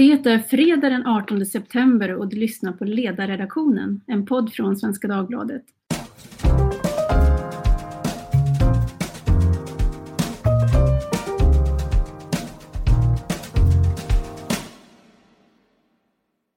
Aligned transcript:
Det 0.00 0.26
är 0.26 0.38
fredag 0.38 0.88
den 0.88 1.06
18 1.06 1.46
september 1.46 2.14
och 2.14 2.28
du 2.28 2.36
lyssnar 2.36 2.72
på 2.72 2.84
Ledarredaktionen, 2.84 4.00
en 4.06 4.26
podd 4.26 4.52
från 4.52 4.76
Svenska 4.76 5.08
Dagbladet. 5.08 5.62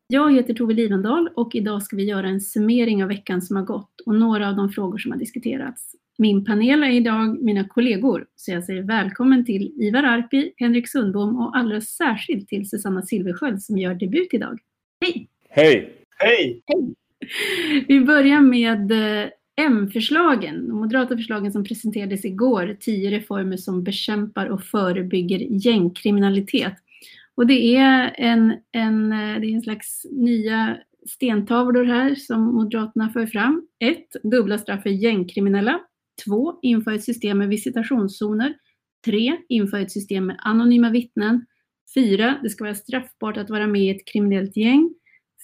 Jag 0.07 0.33
heter 0.33 0.53
Tove 0.53 0.73
Livendal 0.73 1.29
och 1.35 1.55
idag 1.55 1.83
ska 1.83 1.95
vi 1.95 2.03
göra 2.03 2.27
en 2.27 2.41
summering 2.41 3.03
av 3.03 3.09
veckan 3.09 3.41
som 3.41 3.55
har 3.55 3.63
gått 3.63 4.01
och 4.05 4.15
några 4.15 4.49
av 4.49 4.55
de 4.55 4.69
frågor 4.69 4.97
som 4.97 5.11
har 5.11 5.19
diskuterats. 5.19 5.95
Min 6.17 6.45
panel 6.45 6.83
är 6.83 6.89
idag 6.89 7.43
mina 7.43 7.67
kollegor, 7.67 8.25
så 8.35 8.51
jag 8.51 8.63
säger 8.63 8.83
välkommen 8.83 9.45
till 9.45 9.73
Ivar 9.77 10.03
Arpi, 10.03 10.53
Henrik 10.57 10.89
Sundbom 10.89 11.35
och 11.35 11.57
alldeles 11.57 11.95
särskilt 11.95 12.47
till 12.47 12.69
Susanna 12.69 13.01
Silversköld 13.01 13.61
som 13.61 13.77
gör 13.77 13.93
debut 13.93 14.33
idag. 14.33 14.59
Hej! 15.01 15.27
Hej! 15.49 15.93
Hej! 16.17 16.61
Hej! 16.65 16.95
Vi 17.87 18.01
börjar 18.01 18.41
med 18.41 18.91
eh, 18.91 19.29
M-förslagen, 19.55 20.67
de 20.67 20.77
moderata 20.77 21.17
förslagen 21.17 21.51
som 21.51 21.63
presenterades 21.63 22.25
igår, 22.25 22.77
tio 22.79 23.11
reformer 23.11 23.57
som 23.57 23.83
bekämpar 23.83 24.45
och 24.47 24.63
förebygger 24.63 25.39
gängkriminalitet. 25.39 26.73
Och 27.35 27.47
det 27.47 27.75
är 27.75 28.15
en, 28.17 28.53
en, 28.71 29.11
eh, 29.13 29.39
det 29.39 29.47
är 29.47 29.55
en 29.55 29.61
slags 29.61 30.05
nya 30.11 30.77
stentavlor 31.09 31.83
här 31.83 32.15
som 32.15 32.55
Moderaterna 32.55 33.09
för 33.09 33.25
fram. 33.25 33.67
1. 33.79 33.97
Dubbla 34.23 34.57
straff 34.57 34.83
för 34.83 34.89
gängkriminella. 34.89 35.79
2. 36.25 36.59
Inför 36.61 36.91
ett 36.91 37.03
system 37.03 37.37
med 37.37 37.49
visitationszoner. 37.49 38.53
3. 39.05 39.37
Inför 39.49 39.79
ett 39.79 39.91
system 39.91 40.25
med 40.25 40.39
anonyma 40.39 40.89
vittnen. 40.89 41.45
4. 41.95 42.39
Det 42.43 42.49
ska 42.49 42.63
vara 42.63 42.75
straffbart 42.75 43.37
att 43.37 43.49
vara 43.49 43.67
med 43.67 43.81
i 43.81 43.89
ett 43.89 44.07
kriminellt 44.07 44.57
gäng. 44.57 44.93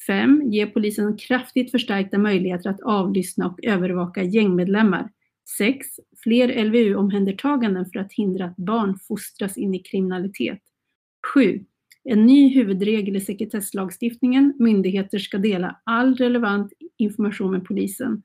5. 0.08 0.42
Ge 0.46 0.66
polisen 0.66 1.18
kraftigt 1.18 1.72
förstärkta 1.72 2.18
möjligheter 2.18 2.70
att 2.70 2.82
avlyssna 2.82 3.48
och 3.48 3.66
övervaka 3.66 4.24
gängmedlemmar. 4.24 5.10
6. 5.58 5.88
Fler 6.24 6.66
LVU-omhändertaganden 6.66 7.86
för 7.86 8.00
att 8.00 8.14
hindra 8.14 8.46
att 8.46 8.58
barn 8.58 9.00
fostras 9.08 9.58
in 9.58 9.74
i 9.74 9.80
kriminalitet. 9.80 10.60
7. 11.34 11.66
En 12.04 12.26
ny 12.26 12.54
huvudregel 12.54 13.16
i 13.16 13.22
sekretesslagstiftningen. 13.22 14.54
Myndigheter 14.60 15.20
ska 15.20 15.38
dela 15.38 15.82
all 15.84 16.16
relevant 16.16 16.74
information 16.98 17.52
med 17.52 17.66
polisen. 17.66 18.24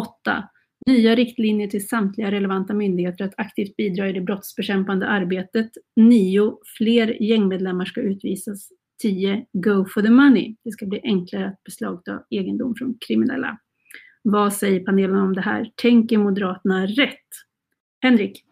8. 0.00 0.48
Nya 0.86 1.14
riktlinjer 1.14 1.68
till 1.68 1.88
samtliga 1.88 2.30
relevanta 2.30 2.74
myndigheter 2.74 3.24
att 3.24 3.34
aktivt 3.36 3.76
bidra 3.76 4.08
i 4.08 4.12
det 4.12 4.20
brottsbekämpande 4.20 5.06
arbetet. 5.06 5.70
9. 5.96 6.58
Fler 6.78 7.22
gängmedlemmar 7.22 7.84
ska 7.84 8.00
utvisas. 8.00 8.68
10. 9.02 9.46
Go 9.52 9.84
for 9.94 10.02
the 10.02 10.10
money. 10.10 10.56
Det 10.64 10.70
ska 10.70 10.86
bli 10.86 11.00
enklare 11.02 11.46
att 11.46 11.64
beslagta 11.64 12.22
egendom 12.30 12.74
från 12.74 12.98
kriminella. 13.08 13.58
Vad 14.22 14.52
säger 14.52 14.80
panelen 14.80 15.16
om 15.16 15.32
det 15.32 15.40
här? 15.40 15.70
Tänker 15.76 16.18
Moderaterna 16.18 16.86
rätt? 16.86 17.28
Henrik? 18.00 18.44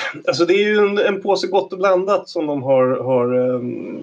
Alltså 0.26 0.44
det 0.44 0.54
är 0.54 0.68
ju 0.68 0.78
en, 0.78 0.98
en 0.98 1.22
påse 1.22 1.46
gott 1.46 1.72
och 1.72 1.78
blandat 1.78 2.28
som 2.28 2.46
de 2.46 2.62
har, 2.62 2.86
har 2.86 3.34
um, 3.34 4.02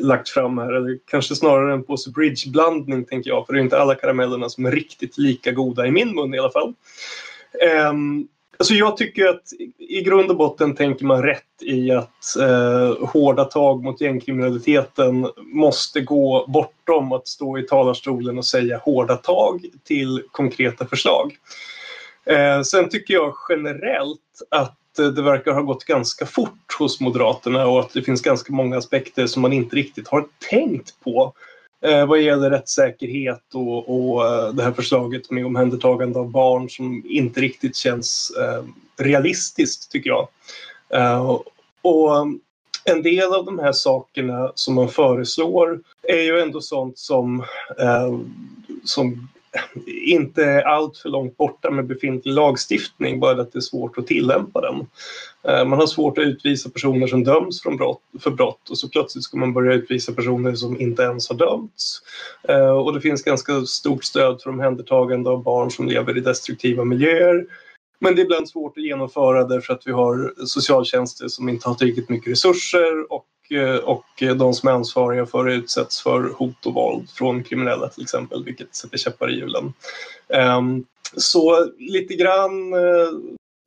lagt 0.00 0.28
fram 0.28 0.58
här. 0.58 0.72
Eller 0.72 0.98
kanske 1.10 1.34
snarare 1.34 1.72
en 1.72 1.82
påse 1.82 2.10
bridgeblandning 2.10 3.04
tänker 3.04 3.30
jag. 3.30 3.46
För 3.46 3.52
det 3.52 3.58
är 3.58 3.62
inte 3.62 3.80
alla 3.80 3.94
karamellerna 3.94 4.48
som 4.48 4.66
är 4.66 4.72
riktigt 4.72 5.18
lika 5.18 5.52
goda 5.52 5.86
i 5.86 5.90
min 5.90 6.14
mun 6.14 6.34
i 6.34 6.38
alla 6.38 6.50
fall. 6.50 6.74
Um, 7.90 8.28
alltså 8.58 8.74
jag 8.74 8.96
tycker 8.96 9.26
att 9.26 9.52
i 9.78 10.02
grund 10.02 10.30
och 10.30 10.36
botten 10.36 10.74
tänker 10.74 11.04
man 11.04 11.22
rätt 11.22 11.62
i 11.62 11.90
att 11.90 12.36
uh, 12.40 13.06
hårda 13.06 13.44
tag 13.44 13.82
mot 13.82 14.00
gängkriminaliteten 14.00 15.28
måste 15.36 16.00
gå 16.00 16.44
bortom 16.48 17.12
att 17.12 17.28
stå 17.28 17.58
i 17.58 17.62
talarstolen 17.62 18.38
och 18.38 18.46
säga 18.46 18.78
hårda 18.78 19.16
tag 19.16 19.64
till 19.84 20.22
konkreta 20.32 20.86
förslag. 20.86 21.36
Uh, 22.30 22.62
sen 22.62 22.88
tycker 22.88 23.14
jag 23.14 23.34
generellt 23.48 24.18
att 24.50 24.79
det 25.08 25.22
verkar 25.22 25.52
ha 25.52 25.60
gått 25.60 25.84
ganska 25.84 26.26
fort 26.26 26.76
hos 26.78 27.00
Moderaterna 27.00 27.66
och 27.66 27.80
att 27.80 27.92
det 27.92 28.02
finns 28.02 28.22
ganska 28.22 28.52
många 28.52 28.78
aspekter 28.78 29.26
som 29.26 29.42
man 29.42 29.52
inte 29.52 29.76
riktigt 29.76 30.08
har 30.08 30.26
tänkt 30.50 31.00
på 31.04 31.32
eh, 31.84 32.06
vad 32.06 32.20
gäller 32.20 32.50
rättssäkerhet 32.50 33.54
och, 33.54 33.88
och 33.88 34.26
eh, 34.26 34.52
det 34.52 34.62
här 34.62 34.72
förslaget 34.72 35.30
med 35.30 35.46
omhändertagande 35.46 36.18
av 36.18 36.30
barn 36.30 36.70
som 36.70 37.02
inte 37.06 37.40
riktigt 37.40 37.76
känns 37.76 38.32
eh, 38.40 38.64
realistiskt 39.04 39.92
tycker 39.92 40.10
jag. 40.10 40.28
Eh, 40.94 41.36
och 41.82 42.16
eh, 42.16 42.24
en 42.84 43.02
del 43.02 43.34
av 43.34 43.44
de 43.44 43.58
här 43.58 43.72
sakerna 43.72 44.52
som 44.54 44.74
man 44.74 44.88
föreslår 44.88 45.80
är 46.02 46.22
ju 46.22 46.40
ändå 46.40 46.60
sånt 46.60 46.98
som, 46.98 47.40
eh, 47.78 48.18
som 48.84 49.28
inte 49.86 50.44
är 50.44 50.62
allt 50.62 50.96
för 50.96 51.08
långt 51.08 51.36
borta 51.36 51.70
med 51.70 51.86
befintlig 51.86 52.32
lagstiftning, 52.32 53.20
bara 53.20 53.40
att 53.40 53.52
det 53.52 53.58
är 53.58 53.60
svårt 53.60 53.98
att 53.98 54.06
tillämpa 54.06 54.60
den. 54.60 54.86
Eh, 55.44 55.64
man 55.68 55.78
har 55.78 55.86
svårt 55.86 56.18
att 56.18 56.24
utvisa 56.24 56.70
personer 56.70 57.06
som 57.06 57.24
döms 57.24 57.62
för 57.62 57.70
brott, 57.70 58.02
för 58.20 58.30
brott 58.30 58.70
och 58.70 58.78
så 58.78 58.88
plötsligt 58.88 59.24
ska 59.24 59.36
man 59.36 59.52
börja 59.52 59.74
utvisa 59.74 60.12
personer 60.12 60.54
som 60.54 60.80
inte 60.80 61.02
ens 61.02 61.28
har 61.28 61.36
dömts. 61.36 62.02
Eh, 62.48 62.70
och 62.70 62.94
det 62.94 63.00
finns 63.00 63.22
ganska 63.22 63.62
stort 63.62 64.04
stöd 64.04 64.42
för 64.42 64.50
omhändertagande 64.50 65.30
av 65.30 65.42
barn 65.42 65.70
som 65.70 65.88
lever 65.88 66.18
i 66.18 66.20
destruktiva 66.20 66.84
miljöer. 66.84 67.46
Men 68.00 68.14
det 68.14 68.22
är 68.22 68.24
ibland 68.24 68.48
svårt 68.48 68.78
att 68.78 68.84
genomföra 68.84 69.44
därför 69.44 69.72
att 69.72 69.86
vi 69.86 69.92
har 69.92 70.34
socialtjänster 70.46 71.28
som 71.28 71.48
inte 71.48 71.68
har 71.68 71.74
tillräckligt 71.74 72.08
mycket 72.08 72.32
resurser 72.32 73.12
och 73.12 73.26
och 73.84 74.06
de 74.38 74.54
som 74.54 74.68
är 74.68 74.72
ansvariga 74.72 75.26
för 75.26 75.44
det 75.44 75.54
utsätts 75.54 76.02
för 76.02 76.32
hot 76.36 76.66
och 76.66 76.74
våld 76.74 77.10
från 77.10 77.42
kriminella 77.42 77.88
till 77.88 78.02
exempel, 78.02 78.44
vilket 78.44 78.74
sätter 78.74 78.98
käppar 78.98 79.30
i 79.30 79.34
hjulen. 79.34 79.72
Ehm, 80.34 80.84
så 81.16 81.66
lite 81.78 82.14
grann, 82.14 82.72
eh, 82.72 83.10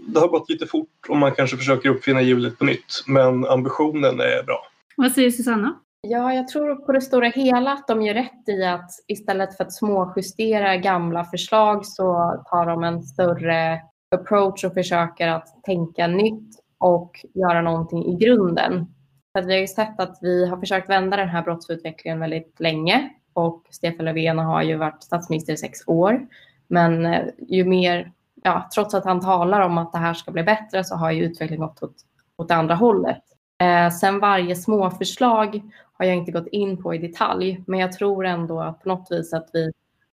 det 0.03 0.19
har 0.19 0.27
gått 0.27 0.49
lite 0.49 0.67
fort 0.67 1.09
och 1.09 1.17
man 1.17 1.35
kanske 1.35 1.57
försöker 1.57 1.89
uppfinna 1.89 2.21
hjulet 2.21 2.57
på 2.57 2.65
nytt, 2.65 3.03
men 3.07 3.45
ambitionen 3.45 4.19
är 4.19 4.43
bra. 4.43 4.67
Vad 4.97 5.11
säger 5.11 5.31
Susanna? 5.31 5.79
Ja, 6.07 6.33
jag 6.33 6.47
tror 6.47 6.75
på 6.75 6.91
det 6.91 7.01
stora 7.01 7.27
hela 7.27 7.73
att 7.73 7.87
de 7.87 8.01
gör 8.01 8.13
rätt 8.13 8.49
i 8.49 8.63
att 8.63 8.89
istället 9.07 9.57
för 9.57 9.63
att 9.63 9.73
småjustera 9.73 10.77
gamla 10.77 11.25
förslag 11.25 11.85
så 11.85 12.03
tar 12.49 12.65
de 12.65 12.83
en 12.83 13.03
större 13.03 13.81
approach 14.15 14.63
och 14.63 14.73
försöker 14.73 15.27
att 15.27 15.63
tänka 15.63 16.07
nytt 16.07 16.59
och 16.79 17.25
göra 17.33 17.61
någonting 17.61 18.05
i 18.05 18.15
grunden. 18.15 18.85
För 19.33 19.41
vi 19.41 19.53
har 19.53 19.59
ju 19.59 19.67
sett 19.67 19.99
att 19.99 20.17
vi 20.21 20.45
har 20.45 20.57
försökt 20.57 20.89
vända 20.89 21.17
den 21.17 21.29
här 21.29 21.41
brottsutvecklingen 21.41 22.19
väldigt 22.19 22.59
länge 22.59 23.09
och 23.33 23.63
Stefan 23.69 24.05
Löfven 24.05 24.39
har 24.39 24.61
ju 24.61 24.75
varit 24.75 25.03
statsminister 25.03 25.53
i 25.53 25.57
sex 25.57 25.79
år. 25.87 26.27
Men 26.67 27.05
eh, 27.05 27.25
ju 27.47 27.65
mer, 27.65 28.11
ja, 28.43 28.69
trots 28.75 28.93
att 28.93 29.05
han 29.05 29.21
talar 29.21 29.61
om 29.61 29.77
att 29.77 29.91
det 29.91 29.97
här 29.97 30.13
ska 30.13 30.31
bli 30.31 30.43
bättre 30.43 30.83
så 30.83 30.95
har 30.95 31.11
ju 31.11 31.23
utvecklingen 31.23 31.67
gått 31.67 31.83
åt, 31.83 31.95
åt 32.37 32.47
det 32.47 32.55
andra 32.55 32.75
hållet. 32.75 33.23
Eh, 33.61 33.89
sen 33.89 34.19
varje 34.19 34.55
småförslag 34.55 35.61
har 35.93 36.05
jag 36.05 36.15
inte 36.15 36.31
gått 36.31 36.47
in 36.47 36.83
på 36.83 36.95
i 36.95 36.97
detalj, 36.97 37.63
men 37.67 37.79
jag 37.79 37.91
tror 37.91 38.25
ändå 38.25 38.59
att 38.59 38.83
på 38.83 38.89
något 38.89 39.11
vis 39.11 39.33
att 39.33 39.49
vi 39.53 39.71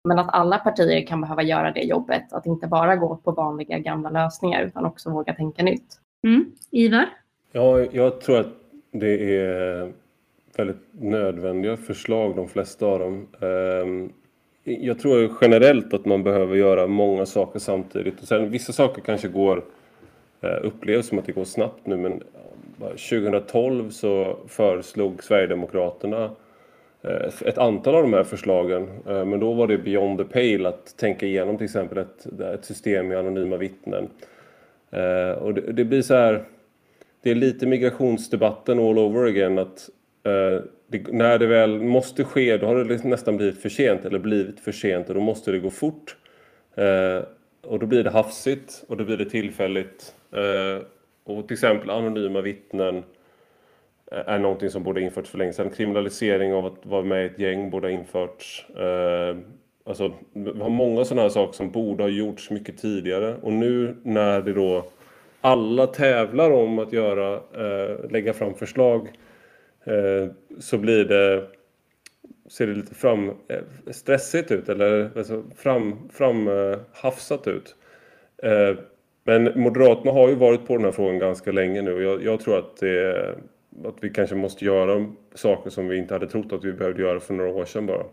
men 0.08 0.18
att 0.18 0.34
alla 0.34 0.58
partier 0.58 1.06
kan 1.06 1.20
behöva 1.20 1.42
göra 1.42 1.72
det 1.72 1.82
jobbet, 1.82 2.32
att 2.32 2.46
inte 2.46 2.66
bara 2.66 2.96
gå 2.96 3.16
på 3.16 3.32
vanliga 3.32 3.78
gamla 3.78 4.10
lösningar 4.10 4.62
utan 4.62 4.84
också 4.84 5.10
våga 5.10 5.34
tänka 5.34 5.62
nytt. 5.62 6.00
Mm. 6.24 6.52
Ivar? 6.70 7.06
Ja, 7.52 7.80
jag 7.80 8.20
tror 8.20 8.40
att 8.40 8.63
det 8.96 9.36
är 9.36 9.92
väldigt 10.56 10.86
nödvändiga 10.92 11.76
förslag, 11.76 12.36
de 12.36 12.48
flesta 12.48 12.86
av 12.86 12.98
dem. 12.98 13.26
Ehm, 13.40 14.12
jag 14.64 14.98
tror 14.98 15.32
generellt 15.40 15.94
att 15.94 16.04
man 16.04 16.22
behöver 16.22 16.56
göra 16.56 16.86
många 16.86 17.26
saker 17.26 17.58
samtidigt. 17.58 18.22
Och 18.22 18.28
sen, 18.28 18.50
vissa 18.50 18.72
saker 18.72 19.02
kanske 19.02 19.28
går, 19.28 19.64
eh, 20.40 20.58
upplevs 20.62 21.06
som 21.06 21.18
att 21.18 21.26
det 21.26 21.32
går 21.32 21.44
snabbt 21.44 21.86
nu 21.86 21.96
men 21.96 22.22
2012 22.78 23.90
så 23.90 24.36
föreslog 24.48 25.24
Sverigedemokraterna 25.24 26.30
eh, 27.02 27.48
ett 27.48 27.58
antal 27.58 27.94
av 27.94 28.02
de 28.02 28.12
här 28.12 28.24
förslagen. 28.24 28.88
Eh, 29.08 29.24
men 29.24 29.40
då 29.40 29.52
var 29.52 29.66
det 29.66 29.78
beyond 29.78 30.18
the 30.18 30.24
pale 30.24 30.68
att 30.68 30.96
tänka 30.96 31.26
igenom 31.26 31.56
till 31.56 31.64
exempel 31.64 31.98
ett, 31.98 32.40
ett 32.40 32.64
system 32.64 33.08
med 33.08 33.18
anonyma 33.18 33.56
vittnen. 33.56 34.08
Och 35.40 35.54
det, 35.54 35.72
det 35.72 35.84
blir 35.84 36.02
så 36.02 36.14
här 36.14 36.44
det 37.24 37.30
är 37.30 37.34
lite 37.34 37.66
migrationsdebatten 37.66 38.78
all 38.78 38.98
over 38.98 39.24
again. 39.24 39.58
att 39.58 39.90
eh, 40.24 40.64
det, 40.86 41.12
När 41.12 41.38
det 41.38 41.46
väl 41.46 41.80
måste 41.80 42.24
ske 42.24 42.56
då 42.56 42.66
har 42.66 42.76
det 42.76 42.84
liksom 42.84 43.10
nästan 43.10 43.36
blivit 43.36 43.62
för 43.62 43.68
sent 43.68 44.04
eller 44.04 44.18
blivit 44.18 44.60
för 44.60 44.72
sent 44.72 45.08
och 45.08 45.14
då 45.14 45.20
måste 45.20 45.52
det 45.52 45.58
gå 45.58 45.70
fort. 45.70 46.16
Eh, 46.74 47.22
och 47.62 47.78
då 47.78 47.86
blir 47.86 48.04
det 48.04 48.10
hafsigt 48.10 48.84
och 48.88 48.96
då 48.96 49.04
blir 49.04 49.16
det 49.16 49.30
tillfälligt. 49.30 50.14
Eh, 50.32 50.86
och 51.24 51.48
till 51.48 51.54
exempel 51.54 51.90
anonyma 51.90 52.40
vittnen 52.40 52.96
eh, 54.12 54.22
är 54.26 54.38
någonting 54.38 54.70
som 54.70 54.82
borde 54.82 55.00
införts 55.00 55.30
för 55.30 55.38
länge 55.38 55.52
sedan. 55.52 55.70
Kriminalisering 55.70 56.54
av 56.54 56.66
att 56.66 56.86
vara 56.86 57.02
med 57.02 57.22
i 57.22 57.26
ett 57.26 57.38
gäng 57.38 57.70
borde 57.70 57.86
ha 57.86 57.92
införts. 57.92 58.66
Eh, 58.70 59.36
alltså, 59.84 60.12
vi 60.32 60.60
har 60.60 60.70
många 60.70 61.04
sådana 61.04 61.22
här 61.22 61.28
saker 61.28 61.52
som 61.52 61.70
borde 61.70 62.02
ha 62.02 62.10
gjorts 62.10 62.50
mycket 62.50 62.78
tidigare. 62.78 63.36
Och 63.42 63.52
nu 63.52 63.96
när 64.02 64.40
det 64.40 64.52
då 64.52 64.84
alla 65.44 65.86
tävlar 65.86 66.50
om 66.50 66.78
att 66.78 66.92
göra, 66.92 67.34
eh, 67.34 68.10
lägga 68.10 68.32
fram 68.32 68.54
förslag 68.54 69.08
eh, 69.84 70.30
så 70.58 70.78
blir 70.78 71.04
det 71.04 71.46
ser 72.48 72.66
det 72.66 72.74
lite 72.74 72.94
fram, 72.94 73.28
eh, 73.28 73.92
stressigt 73.92 74.50
ut 74.50 74.68
eller 74.68 75.10
alltså 75.16 75.44
fram, 75.56 76.08
framhafsat 76.12 77.46
eh, 77.46 77.52
ut. 77.52 77.76
Eh, 78.42 78.76
men 79.24 79.60
Moderaterna 79.60 80.12
har 80.12 80.28
ju 80.28 80.34
varit 80.34 80.66
på 80.66 80.76
den 80.76 80.84
här 80.84 80.92
frågan 80.92 81.18
ganska 81.18 81.52
länge 81.52 81.82
nu 81.82 81.94
och 81.94 82.02
jag, 82.02 82.24
jag 82.24 82.40
tror 82.40 82.58
att, 82.58 82.76
det, 82.76 83.28
att 83.84 83.96
vi 84.00 84.10
kanske 84.10 84.36
måste 84.36 84.64
göra 84.64 85.06
saker 85.34 85.70
som 85.70 85.88
vi 85.88 85.96
inte 85.96 86.14
hade 86.14 86.28
trott 86.28 86.52
att 86.52 86.64
vi 86.64 86.72
behövde 86.72 87.02
göra 87.02 87.20
för 87.20 87.34
några 87.34 87.50
år 87.50 87.64
sedan 87.64 87.86
bara. 87.86 88.04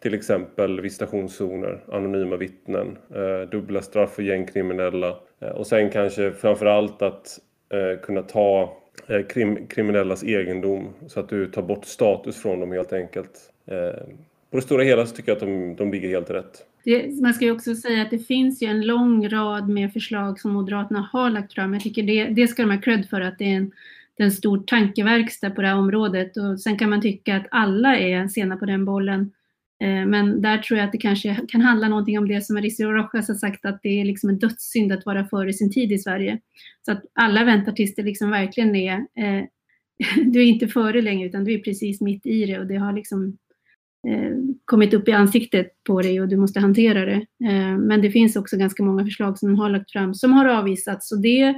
Till 0.00 0.14
exempel 0.14 0.80
visitationszoner, 0.80 1.80
anonyma 1.92 2.36
vittnen, 2.36 2.98
eh, 3.14 3.50
dubbla 3.50 3.82
straff 3.82 4.14
för 4.14 4.22
gängkriminella 4.22 5.16
eh, 5.40 5.48
och 5.48 5.66
sen 5.66 5.90
kanske 5.90 6.32
framförallt 6.32 7.02
att 7.02 7.38
eh, 7.72 8.00
kunna 8.00 8.22
ta 8.22 8.76
eh, 9.06 9.26
krim, 9.26 9.66
kriminellas 9.66 10.24
egendom 10.24 10.88
så 11.06 11.20
att 11.20 11.28
du 11.28 11.46
tar 11.46 11.62
bort 11.62 11.84
status 11.84 12.42
från 12.42 12.60
dem 12.60 12.72
helt 12.72 12.92
enkelt. 12.92 13.52
Eh, 13.66 14.02
på 14.50 14.56
det 14.56 14.62
stora 14.62 14.82
hela 14.82 15.06
så 15.06 15.16
tycker 15.16 15.30
jag 15.30 15.36
att 15.36 15.42
de, 15.42 15.76
de 15.76 15.92
ligger 15.92 16.08
helt 16.08 16.30
rätt. 16.30 16.64
Det, 16.84 17.20
man 17.22 17.34
ska 17.34 17.44
ju 17.44 17.52
också 17.52 17.74
säga 17.74 18.02
att 18.02 18.10
det 18.10 18.18
finns 18.18 18.62
ju 18.62 18.66
en 18.66 18.86
lång 18.86 19.28
rad 19.28 19.68
med 19.68 19.92
förslag 19.92 20.40
som 20.40 20.52
Moderaterna 20.52 21.08
har 21.12 21.30
lagt 21.30 21.52
fram. 21.52 21.72
Jag 21.72 21.82
tycker 21.82 22.02
det, 22.02 22.24
det 22.24 22.48
ska 22.48 22.62
de 22.62 22.70
ha 22.70 22.80
cred 22.80 23.06
för 23.10 23.20
att 23.20 23.38
det 23.38 23.44
är 23.44 23.56
en, 23.56 23.72
det 24.16 24.22
är 24.22 24.24
en 24.24 24.32
stor 24.32 24.58
tankeverkstad 24.66 25.50
på 25.50 25.62
det 25.62 25.68
här 25.68 25.76
området 25.76 26.36
och 26.36 26.60
sen 26.60 26.78
kan 26.78 26.90
man 26.90 27.00
tycka 27.00 27.36
att 27.36 27.46
alla 27.50 27.96
är 27.96 28.28
sena 28.28 28.56
på 28.56 28.66
den 28.66 28.84
bollen. 28.84 29.32
Eh, 29.80 30.06
men 30.06 30.40
där 30.40 30.58
tror 30.58 30.78
jag 30.78 30.86
att 30.86 30.92
det 30.92 30.98
kanske 30.98 31.36
kan 31.48 31.60
handla 31.60 31.88
någonting 31.88 32.18
om 32.18 32.28
det 32.28 32.44
som 32.44 32.54
Mauricio 32.54 32.90
Rojas 32.90 33.28
har 33.28 33.34
sagt 33.34 33.64
att 33.64 33.80
det 33.82 34.00
är 34.00 34.04
liksom 34.04 34.30
en 34.30 34.38
dödssynd 34.38 34.92
att 34.92 35.06
vara 35.06 35.26
före 35.26 35.52
sin 35.52 35.72
tid 35.72 35.92
i 35.92 35.98
Sverige. 35.98 36.38
Så 36.84 36.92
att 36.92 37.02
alla 37.12 37.44
väntar 37.44 37.72
tills 37.72 37.94
det 37.94 38.02
liksom 38.02 38.30
verkligen 38.30 38.76
är, 38.76 38.94
eh, 38.94 39.44
du 40.24 40.40
är 40.40 40.46
inte 40.46 40.68
före 40.68 41.02
längre 41.02 41.28
utan 41.28 41.44
du 41.44 41.54
är 41.54 41.58
precis 41.58 42.00
mitt 42.00 42.26
i 42.26 42.46
det 42.46 42.58
och 42.58 42.66
det 42.66 42.76
har 42.76 42.92
liksom 42.92 43.36
eh, 44.08 44.32
kommit 44.64 44.94
upp 44.94 45.08
i 45.08 45.12
ansiktet 45.12 45.84
på 45.86 46.02
dig 46.02 46.20
och 46.20 46.28
du 46.28 46.36
måste 46.36 46.60
hantera 46.60 47.04
det. 47.04 47.26
Eh, 47.48 47.78
men 47.78 48.02
det 48.02 48.10
finns 48.10 48.36
också 48.36 48.56
ganska 48.56 48.82
många 48.82 49.04
förslag 49.04 49.38
som 49.38 49.48
de 49.48 49.58
har 49.58 49.70
lagt 49.70 49.92
fram 49.92 50.14
som 50.14 50.32
har 50.32 50.46
avvisats 50.46 51.12
och 51.12 51.22
det 51.22 51.54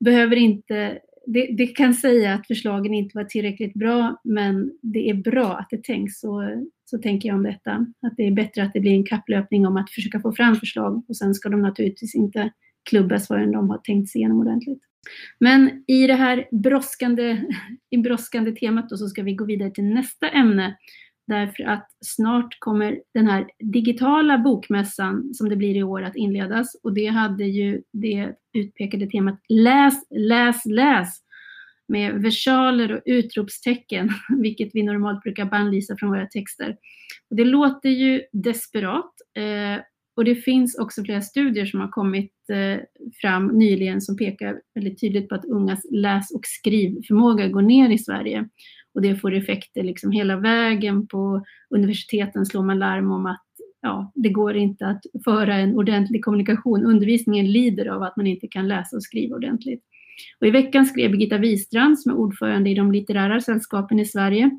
behöver 0.00 0.36
inte 0.36 0.98
det, 1.26 1.54
det, 1.56 1.66
kan 1.66 1.94
säga 1.94 2.34
att 2.34 2.46
förslagen 2.46 2.94
inte 2.94 3.18
var 3.18 3.24
tillräckligt 3.24 3.74
bra, 3.74 4.20
men 4.24 4.72
det 4.82 5.10
är 5.10 5.14
bra 5.14 5.56
att 5.56 5.66
det 5.70 5.84
tänks. 5.84 6.24
Och 6.24 6.42
så 6.92 6.98
tänker 6.98 7.28
jag 7.28 7.36
om 7.36 7.42
detta. 7.42 7.86
Att 8.02 8.16
det 8.16 8.26
är 8.26 8.30
bättre 8.30 8.62
att 8.62 8.72
det 8.72 8.80
blir 8.80 8.92
en 8.92 9.04
kapplöpning 9.04 9.66
om 9.66 9.76
att 9.76 9.90
försöka 9.90 10.20
få 10.20 10.32
fram 10.32 10.56
förslag 10.56 11.04
och 11.08 11.16
sen 11.16 11.34
ska 11.34 11.48
de 11.48 11.62
naturligtvis 11.62 12.14
inte 12.14 12.52
klubbas 12.90 13.26
förrän 13.26 13.52
de 13.52 13.70
har 13.70 13.78
tänkt 13.78 14.10
sig 14.10 14.20
igenom 14.20 14.40
ordentligt. 14.40 14.82
Men 15.38 15.84
i 15.86 16.06
det 16.06 16.14
här 16.14 16.48
brådskande, 16.52 17.44
i 17.90 17.98
brådskande 17.98 18.52
temat 18.52 18.88
då, 18.88 18.96
så 18.96 19.08
ska 19.08 19.22
vi 19.22 19.34
gå 19.34 19.44
vidare 19.44 19.70
till 19.70 19.84
nästa 19.84 20.28
ämne. 20.28 20.76
Därför 21.26 21.62
att 21.62 21.88
snart 22.04 22.56
kommer 22.58 23.00
den 23.14 23.26
här 23.26 23.46
digitala 23.58 24.38
bokmässan 24.38 25.34
som 25.34 25.48
det 25.48 25.56
blir 25.56 25.76
i 25.76 25.82
år 25.82 26.02
att 26.02 26.16
inledas 26.16 26.74
och 26.82 26.94
det 26.94 27.06
hade 27.06 27.44
ju 27.44 27.82
det 27.92 28.32
utpekade 28.52 29.06
temat 29.06 29.40
Läs, 29.48 29.94
läs, 30.10 30.66
läs 30.66 31.22
med 31.92 32.22
versaler 32.22 32.92
och 32.92 33.02
utropstecken, 33.04 34.10
vilket 34.42 34.70
vi 34.74 34.82
normalt 34.82 35.22
brukar 35.22 35.44
bannlysa 35.44 35.96
från 35.96 36.10
våra 36.10 36.26
texter. 36.26 36.76
Och 37.30 37.36
det 37.36 37.44
låter 37.44 37.88
ju 37.88 38.22
desperat 38.32 39.12
eh, 39.36 39.82
och 40.16 40.24
det 40.24 40.34
finns 40.34 40.78
också 40.78 41.04
flera 41.04 41.20
studier 41.20 41.66
som 41.66 41.80
har 41.80 41.88
kommit 41.88 42.32
eh, 42.52 42.80
fram 43.20 43.46
nyligen 43.46 44.00
som 44.00 44.16
pekar 44.16 44.60
väldigt 44.74 45.00
tydligt 45.00 45.28
på 45.28 45.34
att 45.34 45.44
ungas 45.44 45.86
läs 45.90 46.30
och 46.30 46.40
skrivförmåga 46.44 47.48
går 47.48 47.62
ner 47.62 47.90
i 47.90 47.98
Sverige. 47.98 48.48
Och 48.94 49.02
det 49.02 49.16
får 49.16 49.34
effekter 49.34 49.82
liksom 49.82 50.12
hela 50.12 50.36
vägen. 50.36 51.06
På 51.06 51.44
universiteten 51.74 52.46
slår 52.46 52.62
man 52.62 52.78
larm 52.78 53.10
om 53.10 53.26
att 53.26 53.44
ja, 53.82 54.12
det 54.14 54.28
går 54.28 54.56
inte 54.56 54.86
att 54.86 55.02
föra 55.24 55.54
en 55.54 55.76
ordentlig 55.76 56.24
kommunikation. 56.24 56.84
Undervisningen 56.84 57.52
lider 57.52 57.86
av 57.86 58.02
att 58.02 58.16
man 58.16 58.26
inte 58.26 58.48
kan 58.48 58.68
läsa 58.68 58.96
och 58.96 59.02
skriva 59.02 59.36
ordentligt. 59.36 59.84
Och 60.40 60.46
I 60.46 60.50
veckan 60.50 60.86
skrev 60.86 61.10
Birgitta 61.10 61.38
Wistrand, 61.38 61.98
som 61.98 62.12
är 62.12 62.16
ordförande 62.16 62.70
i 62.70 62.74
de 62.74 62.92
litterära 62.92 63.40
sällskapen 63.40 63.98
i 63.98 64.04
Sverige, 64.04 64.50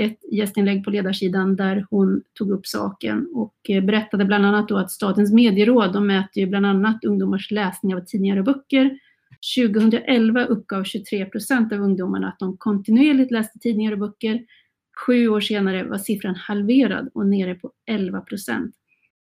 ett 0.00 0.18
gästinlägg 0.32 0.84
på 0.84 0.90
ledarsidan 0.90 1.56
där 1.56 1.86
hon 1.90 2.22
tog 2.34 2.50
upp 2.50 2.66
saken 2.66 3.28
och 3.34 3.54
eh, 3.68 3.84
berättade 3.84 4.24
bland 4.24 4.46
annat 4.46 4.68
då 4.68 4.76
att 4.76 4.90
Statens 4.90 5.32
medieråd, 5.32 5.92
de 5.92 6.06
mäter 6.06 6.42
ju 6.42 6.46
bland 6.46 6.66
annat 6.66 7.04
ungdomars 7.04 7.50
läsning 7.50 7.94
av 7.94 8.00
tidningar 8.00 8.36
och 8.36 8.44
böcker. 8.44 8.98
2011 9.56 10.44
uppgav 10.44 10.84
23 10.84 11.24
procent 11.24 11.72
av 11.72 11.80
ungdomarna 11.80 12.28
att 12.28 12.38
de 12.38 12.56
kontinuerligt 12.56 13.30
läste 13.30 13.58
tidningar 13.58 13.92
och 13.92 13.98
böcker. 13.98 14.44
Sju 15.06 15.28
år 15.28 15.40
senare 15.40 15.84
var 15.84 15.98
siffran 15.98 16.34
halverad 16.34 17.10
och 17.14 17.26
nere 17.26 17.54
på 17.54 17.72
11 17.86 18.20
procent. 18.20 18.74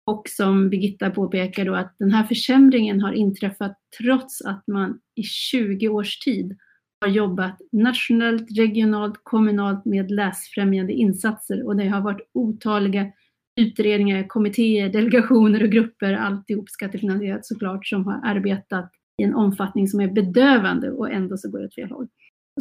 Och 0.06 0.24
som 0.30 0.70
Birgitta 0.70 1.10
påpekar 1.10 1.66
då 1.66 1.76
att 1.76 1.96
den 2.00 2.12
här 2.12 2.24
försämringen 2.24 3.02
har 3.02 3.14
inträffat 3.14 3.78
trots 4.02 4.42
att 4.42 4.64
man 4.68 5.00
i 5.16 5.24
20 5.24 5.90
års 5.90 6.20
tid 6.20 6.58
har 7.02 7.08
jobbat 7.08 7.58
nationellt, 7.72 8.58
regionalt, 8.58 9.16
kommunalt 9.24 9.86
med 9.86 10.12
läsfrämjande 10.12 10.94
insatser 10.94 11.66
och 11.66 11.76
det 11.76 11.88
har 11.88 12.02
varit 12.02 12.30
otaliga 12.34 13.12
utredningar, 13.56 14.28
kommittéer, 14.28 14.90
delegationer 14.90 15.64
och 15.64 15.70
grupper, 15.70 16.14
alltihop 16.14 16.70
skattefinansierat 16.70 17.46
såklart, 17.46 17.88
som 17.88 18.06
har 18.06 18.22
arbetat 18.24 18.92
i 19.22 19.24
en 19.24 19.36
omfattning 19.36 19.88
som 19.88 20.02
är 20.02 20.08
bedövande 20.08 20.92
och 20.92 21.12
ändå 21.12 21.38
så 21.38 21.52
går 21.52 21.60
det 21.60 21.66
åt 21.66 21.76
fel 21.76 21.92
håll. 21.92 22.08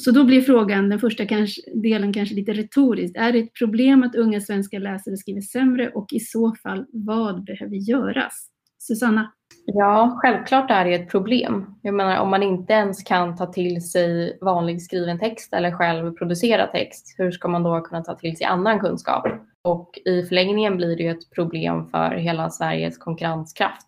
Så 0.00 0.10
då 0.10 0.24
blir 0.24 0.40
frågan, 0.40 0.88
den 0.88 1.00
första 1.00 1.26
kanske, 1.26 1.62
delen 1.74 2.12
kanske 2.12 2.34
lite 2.34 2.52
retorisk. 2.52 3.16
är 3.16 3.32
det 3.32 3.38
ett 3.38 3.54
problem 3.54 4.02
att 4.02 4.14
unga 4.14 4.40
svenska 4.40 4.78
läsare 4.78 5.16
skriver 5.16 5.40
sämre 5.40 5.90
och 5.90 6.12
i 6.12 6.20
så 6.20 6.54
fall 6.62 6.86
vad 6.92 7.44
behöver 7.44 7.76
göras? 7.76 8.50
Susanna? 8.78 9.32
Ja, 9.66 10.18
självklart 10.22 10.70
är 10.70 10.84
det 10.84 10.94
ett 10.94 11.10
problem. 11.10 11.74
Jag 11.82 11.94
menar 11.94 12.18
om 12.18 12.30
man 12.30 12.42
inte 12.42 12.72
ens 12.72 13.02
kan 13.02 13.36
ta 13.36 13.46
till 13.46 13.82
sig 13.82 14.38
vanlig 14.40 14.82
skriven 14.82 15.18
text 15.18 15.54
eller 15.54 15.72
själv 15.72 16.12
producera 16.12 16.66
text, 16.66 17.14
hur 17.18 17.30
ska 17.30 17.48
man 17.48 17.62
då 17.62 17.80
kunna 17.80 18.02
ta 18.02 18.14
till 18.14 18.36
sig 18.36 18.46
annan 18.46 18.80
kunskap? 18.80 19.26
Och 19.62 19.98
i 20.04 20.22
förlängningen 20.22 20.76
blir 20.76 20.96
det 20.96 21.02
ju 21.02 21.10
ett 21.10 21.30
problem 21.30 21.86
för 21.86 22.10
hela 22.10 22.50
Sveriges 22.50 22.98
konkurrenskraft. 22.98 23.86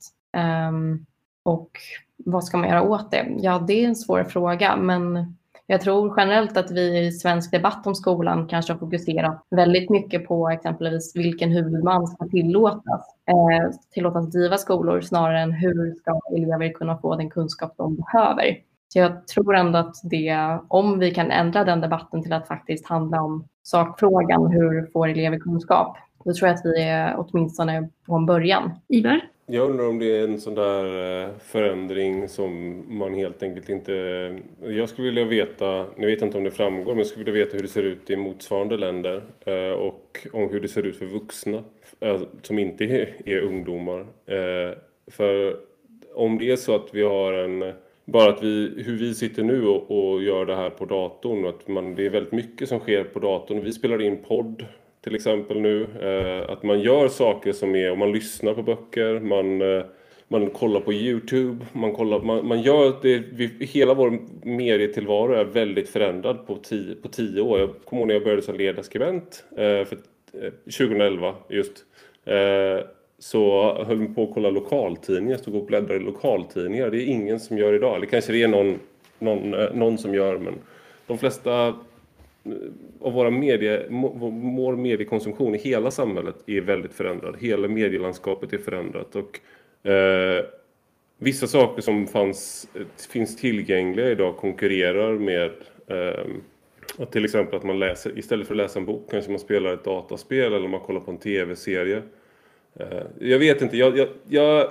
Um, 0.68 1.06
och 1.42 1.70
vad 2.16 2.44
ska 2.44 2.56
man 2.56 2.68
göra 2.68 2.82
åt 2.82 3.10
det? 3.10 3.26
Ja, 3.38 3.64
det 3.68 3.84
är 3.84 3.88
en 3.88 3.96
svår 3.96 4.24
fråga, 4.24 4.76
men 4.76 5.34
jag 5.66 5.80
tror 5.80 6.14
generellt 6.16 6.56
att 6.56 6.70
vi 6.70 7.06
i 7.06 7.12
svensk 7.12 7.50
debatt 7.50 7.86
om 7.86 7.94
skolan 7.94 8.48
kanske 8.48 8.72
har 8.72 8.78
fokuserat 8.78 9.42
väldigt 9.50 9.90
mycket 9.90 10.28
på 10.28 10.48
exempelvis 10.48 11.16
vilken 11.16 11.50
huvudman 11.50 12.06
ska 12.06 12.28
tillåtas, 12.28 13.06
eh, 13.28 13.70
tillåtas 13.90 14.30
driva 14.30 14.58
skolor 14.58 15.00
snarare 15.00 15.40
än 15.40 15.52
hur 15.52 15.94
ska 15.94 16.20
elever 16.36 16.72
kunna 16.72 16.98
få 16.98 17.16
den 17.16 17.30
kunskap 17.30 17.74
de 17.76 17.96
behöver. 17.96 18.56
Så 18.92 18.98
jag 18.98 19.26
tror 19.26 19.56
ändå 19.56 19.78
att 19.78 19.94
det, 20.02 20.58
om 20.68 20.98
vi 20.98 21.10
kan 21.10 21.30
ändra 21.30 21.64
den 21.64 21.80
debatten 21.80 22.22
till 22.22 22.32
att 22.32 22.48
faktiskt 22.48 22.86
handla 22.86 23.22
om 23.22 23.44
sakfrågan, 23.62 24.46
hur 24.46 24.90
får 24.92 25.08
elever 25.08 25.38
kunskap? 25.38 25.96
Då 26.24 26.34
tror 26.34 26.48
jag 26.48 26.54
att 26.54 26.64
vi 26.64 26.82
är 26.82 27.14
åtminstone 27.18 27.88
på 28.06 28.14
en 28.14 28.26
början. 28.26 28.70
Ivar? 28.88 29.20
Jag 29.46 29.70
undrar 29.70 29.86
om 29.86 29.98
det 29.98 30.16
är 30.16 30.24
en 30.24 30.40
sån 30.40 30.54
där 30.54 31.22
eh, 31.22 31.30
förändring 31.38 32.28
som 32.28 32.82
man 32.88 33.14
helt 33.14 33.42
enkelt 33.42 33.68
inte... 33.68 33.92
Jag 34.60 34.88
skulle 34.88 35.08
vilja 35.08 35.24
veta, 35.24 35.86
nu 35.96 36.06
vet 36.06 36.20
jag 36.20 36.28
inte 36.28 36.38
om 36.38 36.44
det 36.44 36.50
framgår, 36.50 36.92
men 36.92 36.98
jag 36.98 37.06
skulle 37.06 37.24
vilja 37.24 37.44
veta 37.44 37.56
hur 37.56 37.62
det 37.62 37.68
ser 37.68 37.82
ut 37.82 38.10
i 38.10 38.16
motsvarande 38.16 38.76
länder 38.76 39.22
eh, 39.44 39.70
och 39.70 40.26
om 40.32 40.50
hur 40.50 40.60
det 40.60 40.68
ser 40.68 40.82
ut 40.82 40.96
för 40.96 41.06
vuxna 41.06 41.64
eh, 42.00 42.20
som 42.42 42.58
inte 42.58 42.84
är 43.24 43.40
ungdomar. 43.40 44.06
För 45.10 45.56
om 46.14 46.38
det 46.38 46.50
är 46.50 46.56
så 46.56 46.74
att 46.74 46.94
vi 46.94 47.02
har 47.02 47.32
en... 47.32 47.72
Bara 48.04 48.32
att 48.32 48.42
vi, 48.42 48.82
hur 48.86 48.98
vi 48.98 49.14
sitter 49.14 49.42
nu 49.42 49.66
och, 49.66 49.90
och 49.90 50.22
gör 50.22 50.46
det 50.46 50.56
här 50.56 50.70
på 50.70 50.84
datorn, 50.84 51.44
och 51.44 51.50
att 51.50 51.68
man, 51.68 51.94
det 51.94 52.06
är 52.06 52.10
väldigt 52.10 52.32
mycket 52.32 52.68
som 52.68 52.78
sker 52.78 53.04
på 53.04 53.18
datorn. 53.18 53.60
Vi 53.64 53.72
spelar 53.72 54.02
in 54.02 54.16
podd 54.28 54.64
till 55.02 55.14
exempel 55.14 55.60
nu. 55.60 55.86
Eh, 56.02 56.52
att 56.52 56.62
man 56.62 56.80
gör 56.80 57.08
saker 57.08 57.52
som 57.52 57.74
är, 57.74 57.90
om 57.90 57.98
man 57.98 58.12
lyssnar 58.12 58.54
på 58.54 58.62
böcker, 58.62 59.20
man, 59.20 59.76
eh, 59.76 59.84
man 60.28 60.50
kollar 60.50 60.80
på 60.80 60.92
Youtube, 60.92 61.66
man, 61.72 61.92
kollar, 61.92 62.20
man, 62.20 62.46
man 62.46 62.62
gör 62.62 62.94
det, 63.02 63.22
vi, 63.32 63.50
hela 63.60 63.94
vår 63.94 64.18
medietillvaro 64.46 65.32
är 65.32 65.44
väldigt 65.44 65.88
förändrad 65.88 66.46
på 66.46 66.56
tio, 66.56 66.94
på 66.94 67.08
tio 67.08 67.40
år. 67.40 67.58
Jag 67.60 67.70
kommer 67.84 68.00
ihåg 68.00 68.08
när 68.08 68.14
jag 68.14 68.24
började 68.24 68.42
som 68.42 68.56
ledarskribent 68.56 69.44
eh, 69.50 69.84
för 69.84 69.98
2011 70.64 71.34
just. 71.48 71.84
Så 73.18 73.74
höll 73.84 73.98
vi 73.98 74.06
på 74.06 74.22
att 74.22 74.34
kolla 74.34 74.50
lokaltidningar, 74.50 75.36
stod 75.36 75.54
och 75.54 75.66
bläddrade 75.66 76.00
i 76.00 76.04
lokaltidningar. 76.04 76.90
Det 76.90 77.02
är 77.02 77.06
ingen 77.06 77.40
som 77.40 77.58
gör 77.58 77.72
idag, 77.72 77.96
eller 77.96 78.06
kanske 78.06 78.32
det 78.32 78.42
är 78.42 78.48
någon, 78.48 78.78
någon, 79.18 79.50
någon 79.50 79.98
som 79.98 80.14
gör 80.14 80.38
men 80.38 80.54
de 81.06 81.18
flesta 81.18 81.74
av 83.00 83.12
våra 83.12 83.30
medie, 83.30 83.86
vår 84.56 84.76
mediekonsumtion 84.76 85.54
i 85.54 85.58
hela 85.58 85.90
samhället 85.90 86.34
är 86.46 86.60
väldigt 86.60 86.92
förändrad. 86.92 87.36
Hela 87.40 87.68
medielandskapet 87.68 88.52
är 88.52 88.58
förändrat. 88.58 89.16
Och, 89.16 89.40
eh, 89.90 90.44
vissa 91.18 91.46
saker 91.46 91.82
som 91.82 92.06
fanns, 92.06 92.68
eh, 92.74 92.82
finns 93.10 93.36
tillgängliga 93.36 94.10
idag 94.10 94.36
konkurrerar 94.36 95.12
med, 95.12 95.50
eh, 95.86 97.04
till 97.10 97.24
exempel 97.24 97.56
att 97.56 97.64
man 97.64 97.78
läser, 97.78 98.18
istället 98.18 98.46
för 98.46 98.54
att 98.54 98.58
läsa 98.58 98.78
en 98.78 98.86
bok 98.86 99.10
kanske 99.10 99.30
man 99.30 99.40
spelar 99.40 99.72
ett 99.72 99.84
dataspel 99.84 100.52
eller 100.52 100.68
man 100.68 100.80
kollar 100.80 101.00
på 101.00 101.10
en 101.10 101.18
tv-serie. 101.18 102.02
Eh, 102.80 103.02
jag 103.20 103.38
vet 103.38 103.62
inte, 103.62 103.76
jag, 103.76 103.98
jag, 103.98 104.08
jag, 104.28 104.68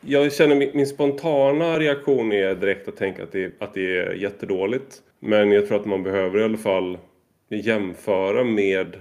jag 0.00 0.32
känner 0.32 0.56
min, 0.56 0.70
min, 0.74 0.86
spontana 0.86 1.78
reaktion 1.78 2.32
är 2.32 2.54
direkt 2.54 2.88
att 2.88 2.96
tänka 2.96 3.22
att 3.22 3.32
det, 3.32 3.52
att 3.58 3.74
det 3.74 3.98
är 3.98 4.14
jättedåligt. 4.14 5.02
Men 5.20 5.52
jag 5.52 5.66
tror 5.66 5.80
att 5.80 5.86
man 5.86 6.02
behöver 6.02 6.40
i 6.40 6.44
alla 6.44 6.58
fall 6.58 6.98
jämföra 7.48 8.44
med 8.44 8.96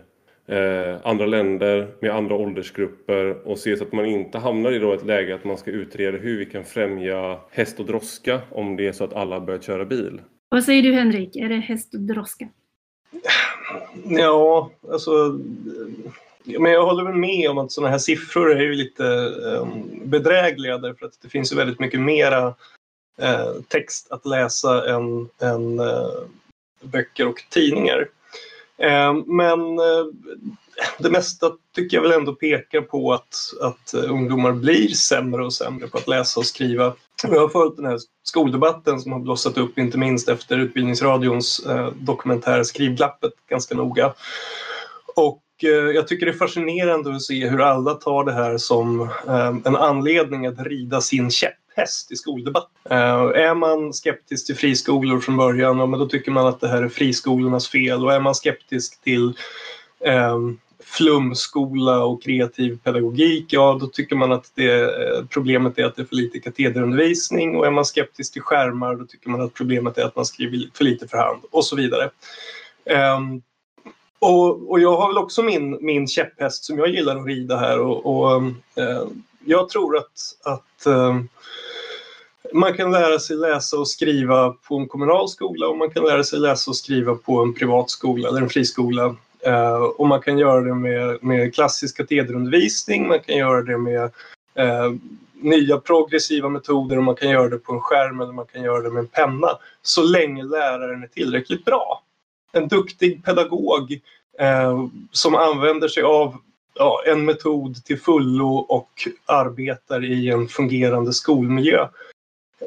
eh, 0.48 0.96
andra 1.04 1.26
länder, 1.26 1.88
med 2.00 2.12
andra 2.12 2.36
åldersgrupper 2.36 3.48
och 3.48 3.60
se 3.60 3.78
så 3.78 3.84
att 3.84 3.92
man 3.92 4.06
inte 4.06 4.38
hamnar 4.38 4.72
i 4.72 4.80
då 4.80 4.94
ett 4.94 5.06
läge 5.06 5.36
att 5.36 5.44
man 5.44 5.58
ska 5.58 5.72
utreda 5.72 6.18
hur 6.18 6.38
vi 6.38 6.46
kan 6.46 6.64
främja 6.64 7.40
häst 7.52 7.80
och 7.80 7.86
droska 7.86 8.42
om 8.52 8.76
det 8.76 8.88
är 8.88 8.92
så 8.92 9.04
att 9.04 9.14
alla 9.14 9.40
börjar 9.40 9.62
köra 9.62 9.86
bil. 9.86 10.22
Vad 10.50 10.64
säger 10.64 10.82
du 10.84 10.94
Henrik, 10.94 11.36
är 11.36 11.50
det 11.50 11.56
häst 11.56 11.94
och 11.94 12.00
droska? 12.00 12.50
Ja, 14.06 14.72
alltså 14.92 15.40
men 16.46 16.72
jag 16.72 16.86
håller 16.86 17.04
väl 17.04 17.16
med 17.16 17.50
om 17.50 17.58
att 17.58 17.72
sådana 17.72 17.92
här 17.92 17.98
siffror 17.98 18.52
är 18.52 18.62
ju 18.62 18.74
lite 18.74 19.04
um, 19.04 20.02
bedrägliga 20.06 20.78
därför 20.78 21.06
att 21.06 21.22
det 21.22 21.30
finns 21.30 21.52
ju 21.52 21.56
väldigt 21.56 21.80
mycket 21.80 22.00
mera 22.00 22.48
uh, 22.48 23.62
text 23.68 24.12
att 24.12 24.26
läsa 24.26 24.96
än, 24.96 25.30
än 25.42 25.80
uh, 25.80 26.24
böcker 26.82 27.28
och 27.28 27.44
tidningar. 27.50 28.08
Eh, 28.84 29.13
men 29.25 29.80
eh, 29.80 30.06
det 31.00 31.10
mesta 31.10 31.52
tycker 31.75 31.98
jag 31.98 32.02
väl 32.02 32.12
ändå 32.12 32.36
pekar 32.36 32.82
på 32.82 33.13
att, 33.13 33.36
att 33.62 33.94
ungdomar 33.94 34.52
blir 34.52 34.88
sämre 34.88 35.46
och 35.46 35.54
sämre 35.54 35.88
på 35.88 35.98
att 35.98 36.08
läsa 36.08 36.40
och 36.40 36.46
skriva. 36.46 36.94
Jag 37.24 37.40
har 37.40 37.50
följt 37.50 37.75
den 37.75 37.86
här 37.86 38.00
skoldebatten 38.24 39.00
som 39.00 39.12
har 39.12 39.20
blossat 39.20 39.58
upp 39.58 39.78
inte 39.78 39.98
minst 39.98 40.30
efter 40.30 40.58
Utbildningsradions 40.58 41.60
eh, 41.60 41.88
dokumentär 41.88 42.63
Skrivglappet 42.63 43.34
ganska 43.50 43.75
noga. 43.75 44.13
Och 45.16 45.40
jag 45.94 46.08
tycker 46.08 46.25
det 46.25 46.32
är 46.32 46.38
fascinerande 46.38 47.16
att 47.16 47.22
se 47.22 47.50
hur 47.50 47.62
alla 47.62 47.94
tar 47.94 48.24
det 48.24 48.32
här 48.32 48.58
som 48.58 49.10
en 49.66 49.75
anledning 49.75 50.46
att 50.46 50.60
rida 50.60 51.02
sin 51.02 51.32
käpp 51.32 51.62
pest 51.75 52.12
i 52.12 52.15
skoldebatten. 52.15 52.72
Eh, 52.89 53.44
är 53.48 53.56
man 53.56 53.94
skeptisk 53.94 54.46
till 54.46 54.56
friskolor 54.56 55.20
från 55.20 55.38
början, 55.38 55.77
ja, 55.77 55.86
men 55.86 56.00
då 56.00 56.06
tycker 56.06 56.32
man 56.32 56.48
att 56.48 56.60
det 56.60 56.68
här 56.68 56.84
är 56.84 56.89
friskolornas 56.89 57.68
fel. 57.68 58.06
Och 58.06 58.13
är 58.13 58.20
man 58.20 58.36
skeptisk 58.36 59.01
till 59.01 59.34
eh, 60.06 60.39
flumskola 60.84 62.06
och 62.06 62.24
kreativ 62.24 62.77
pedagogik, 62.84 63.46
ja 63.53 63.77
då 63.82 63.88
tycker 63.88 64.15
man 64.15 64.32
att 64.32 64.51
det, 64.56 64.82
eh, 64.82 65.25
problemet 65.30 65.80
är 65.80 65.86
att 65.86 65.96
det 65.96 66.01
är 66.01 66.06
för 66.06 66.15
lite 66.15 66.39
katederundervisning 66.39 67.56
och 67.56 67.65
är 67.65 67.72
man 67.72 67.86
skeptisk 67.86 68.34
till 68.34 68.42
skärmar 68.42 68.96
då 68.96 69.06
tycker 69.06 69.30
man 69.30 69.42
att 69.42 69.53
problemet 69.53 69.98
är 69.98 70.06
att 70.06 70.15
man 70.15 70.25
skriver 70.25 70.70
för 70.74 70.84
lite 70.84 71.08
för 71.08 71.18
hand 71.18 71.42
och 71.51 71.65
så 71.65 71.75
vidare. 71.75 72.10
Och, 74.20 74.72
och, 74.72 74.80
jag 74.80 74.98
har 74.98 75.08
väl 75.08 75.18
också 75.18 75.44
min, 75.44 75.77
min 75.82 76.08
käpphäst 76.08 76.65
som 76.65 76.77
jag 76.77 76.89
gillar 76.89 77.15
att 77.15 77.25
rida 77.25 77.58
här 77.58 77.80
och, 77.80 78.06
och 78.06 78.36
um, 78.36 78.62
jag 79.46 79.70
tror 79.70 79.98
att, 79.98 80.36
att 80.44 80.86
eh, 80.86 81.20
man 82.53 82.74
kan 82.74 82.91
lära 82.91 83.19
sig 83.19 83.38
läsa 83.38 83.77
och 83.77 83.88
skriva 83.88 84.50
på 84.67 84.77
en 84.77 84.88
kommunal 84.88 85.29
skola 85.29 85.67
och 85.67 85.77
man 85.77 85.89
kan 85.89 86.03
lära 86.03 86.24
sig 86.24 86.39
läsa 86.39 86.72
och 86.72 86.77
skriva 86.77 87.15
på 87.15 87.41
en 87.41 87.53
privat 87.53 87.89
skola 87.89 88.29
eller 88.29 88.41
en 88.41 88.50
friskola. 88.50 89.15
Eh, 89.45 89.83
och 89.83 90.07
man 90.07 90.22
kan 90.22 90.38
göra 90.38 90.62
det 90.62 90.75
med, 90.75 91.24
med 91.24 91.55
klassisk 91.55 91.98
katederundervisning, 91.98 93.07
man 93.07 93.19
kan 93.19 93.38
göra 93.38 93.62
det 93.62 93.77
med 93.77 94.03
eh, 94.55 94.91
nya 95.33 95.77
progressiva 95.77 96.50
metoder 96.50 96.98
och 96.98 97.03
man 97.03 97.15
kan 97.15 97.29
göra 97.29 97.50
det 97.50 97.57
på 97.57 97.74
en 97.74 97.81
skärm 97.81 98.22
eller 98.22 98.33
man 98.33 98.45
kan 98.45 98.63
göra 98.63 98.81
det 98.81 98.91
med 98.91 99.00
en 99.00 99.07
penna. 99.07 99.50
Så 99.81 100.03
länge 100.03 100.43
läraren 100.43 101.03
är 101.03 101.07
tillräckligt 101.07 101.65
bra 101.65 102.03
en 102.53 102.67
duktig 102.67 103.25
pedagog 103.25 104.00
eh, 104.39 104.86
som 105.12 105.36
använder 105.36 105.88
sig 105.88 106.03
av 106.03 106.38
ja, 106.74 107.03
en 107.07 107.25
metod 107.25 107.86
till 107.86 108.00
fullo 108.00 108.55
och 108.55 108.89
arbetar 109.25 110.05
i 110.05 110.29
en 110.29 110.48
fungerande 110.48 111.13
skolmiljö 111.13 111.88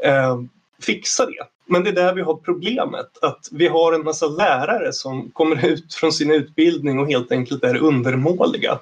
eh, 0.02 0.40
fixa 0.80 1.26
det. 1.26 1.46
Men 1.66 1.84
det 1.84 1.90
är 1.90 1.94
där 1.94 2.14
vi 2.14 2.22
har 2.22 2.34
problemet, 2.34 3.18
att 3.22 3.48
vi 3.52 3.68
har 3.68 3.92
en 3.92 4.04
massa 4.04 4.26
lärare 4.26 4.92
som 4.92 5.30
kommer 5.30 5.66
ut 5.66 5.94
från 5.94 6.12
sin 6.12 6.30
utbildning 6.30 6.98
och 6.98 7.08
helt 7.08 7.32
enkelt 7.32 7.64
är 7.64 7.76
undermåliga. 7.76 8.78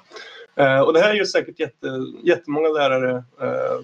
Eh, 0.55 0.79
och 0.79 0.93
det 0.93 0.99
här 0.99 1.13
gör 1.13 1.25
säkert 1.25 1.59
jätte, 1.59 1.87
jättemånga 2.23 2.69
lärare 2.69 3.23
eh, 3.41 3.79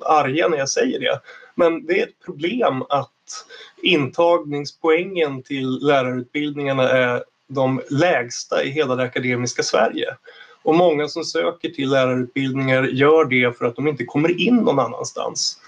arga 0.00 0.48
när 0.48 0.58
jag 0.58 0.68
säger 0.68 1.00
det. 1.00 1.20
Men 1.54 1.86
det 1.86 2.00
är 2.00 2.06
ett 2.06 2.24
problem 2.24 2.82
att 2.88 3.46
intagningspoängen 3.82 5.42
till 5.42 5.78
lärarutbildningarna 5.82 6.88
är 6.88 7.24
de 7.48 7.82
lägsta 7.90 8.64
i 8.64 8.70
hela 8.70 8.96
det 8.96 9.02
akademiska 9.02 9.62
Sverige. 9.62 10.16
Och 10.62 10.74
många 10.74 11.08
som 11.08 11.24
söker 11.24 11.68
till 11.68 11.90
lärarutbildningar 11.90 12.82
gör 12.82 13.24
det 13.24 13.58
för 13.58 13.64
att 13.64 13.76
de 13.76 13.88
inte 13.88 14.04
kommer 14.04 14.40
in 14.40 14.56
någon 14.56 14.78
annanstans. 14.78 15.58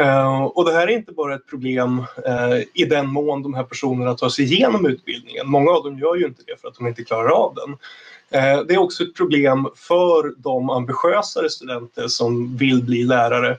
Uh, 0.00 0.42
och 0.42 0.64
det 0.64 0.72
här 0.72 0.88
är 0.88 0.92
inte 0.92 1.12
bara 1.12 1.34
ett 1.34 1.46
problem 1.46 1.98
uh, 1.98 2.62
i 2.74 2.84
den 2.84 3.06
mån 3.06 3.42
de 3.42 3.54
här 3.54 3.64
personerna 3.64 4.14
tar 4.14 4.28
sig 4.28 4.44
igenom 4.44 4.86
utbildningen. 4.86 5.48
Många 5.48 5.70
av 5.70 5.84
dem 5.84 5.98
gör 5.98 6.16
ju 6.16 6.26
inte 6.26 6.42
det 6.46 6.60
för 6.60 6.68
att 6.68 6.74
de 6.74 6.86
inte 6.86 7.04
klarar 7.04 7.30
av 7.30 7.54
den. 7.54 7.70
Uh, 7.70 8.66
det 8.66 8.74
är 8.74 8.78
också 8.78 9.02
ett 9.02 9.14
problem 9.14 9.68
för 9.76 10.34
de 10.36 10.70
ambitiösare 10.70 11.50
studenter 11.50 12.08
som 12.08 12.56
vill 12.56 12.84
bli 12.84 13.04
lärare 13.04 13.58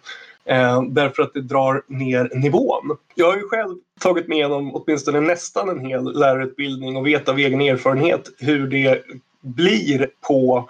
därför 0.90 1.24
att 1.24 1.34
det 1.34 1.42
drar 1.42 1.84
ner 1.88 2.30
nivån. 2.36 2.98
Jag 3.16 3.26
har 3.26 3.38
ju 3.38 3.48
själv 3.48 3.76
tagit 4.00 4.28
mig 4.28 4.38
igenom 4.38 4.76
åtminstone 4.76 5.20
nästan 5.20 5.70
en 5.70 5.86
hel 5.86 6.20
lärarutbildning 6.20 6.98
och 6.98 7.08
vet 7.08 7.30
av 7.30 7.40
egen 7.40 7.62
erfarenhet 7.62 8.30
hur 8.40 8.68
det 8.68 9.04
blir 9.42 10.10
på 10.28 10.70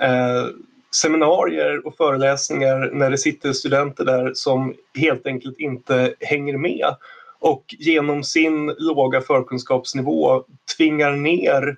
eh, 0.00 0.46
seminarier 0.94 1.86
och 1.86 1.96
föreläsningar 1.96 2.90
när 2.92 3.10
det 3.10 3.18
sitter 3.18 3.52
studenter 3.52 4.04
där 4.04 4.32
som 4.34 4.74
helt 4.94 5.26
enkelt 5.26 5.58
inte 5.58 6.14
hänger 6.20 6.56
med 6.56 6.94
och 7.40 7.64
genom 7.78 8.24
sin 8.24 8.66
låga 8.78 9.20
förkunskapsnivå 9.20 10.44
tvingar 10.76 11.12
ner 11.12 11.76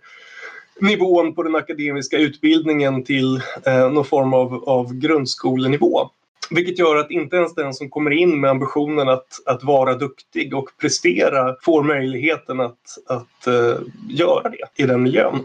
nivån 0.80 1.34
på 1.34 1.42
den 1.42 1.56
akademiska 1.56 2.18
utbildningen 2.18 3.04
till 3.04 3.40
eh, 3.66 3.90
någon 3.90 4.04
form 4.04 4.34
av, 4.34 4.64
av 4.68 4.94
grundskolenivå. 4.94 6.10
Vilket 6.50 6.78
gör 6.78 6.96
att 6.96 7.10
inte 7.10 7.36
ens 7.36 7.54
den 7.54 7.74
som 7.74 7.90
kommer 7.90 8.10
in 8.10 8.40
med 8.40 8.50
ambitionen 8.50 9.08
att, 9.08 9.26
att 9.46 9.64
vara 9.64 9.94
duktig 9.94 10.54
och 10.54 10.68
prestera 10.80 11.56
får 11.62 11.82
möjligheten 11.82 12.60
att, 12.60 12.78
att 13.06 13.48
uh, 13.48 13.76
göra 14.08 14.48
det 14.48 14.82
i 14.82 14.86
den 14.86 15.02
miljön. 15.02 15.44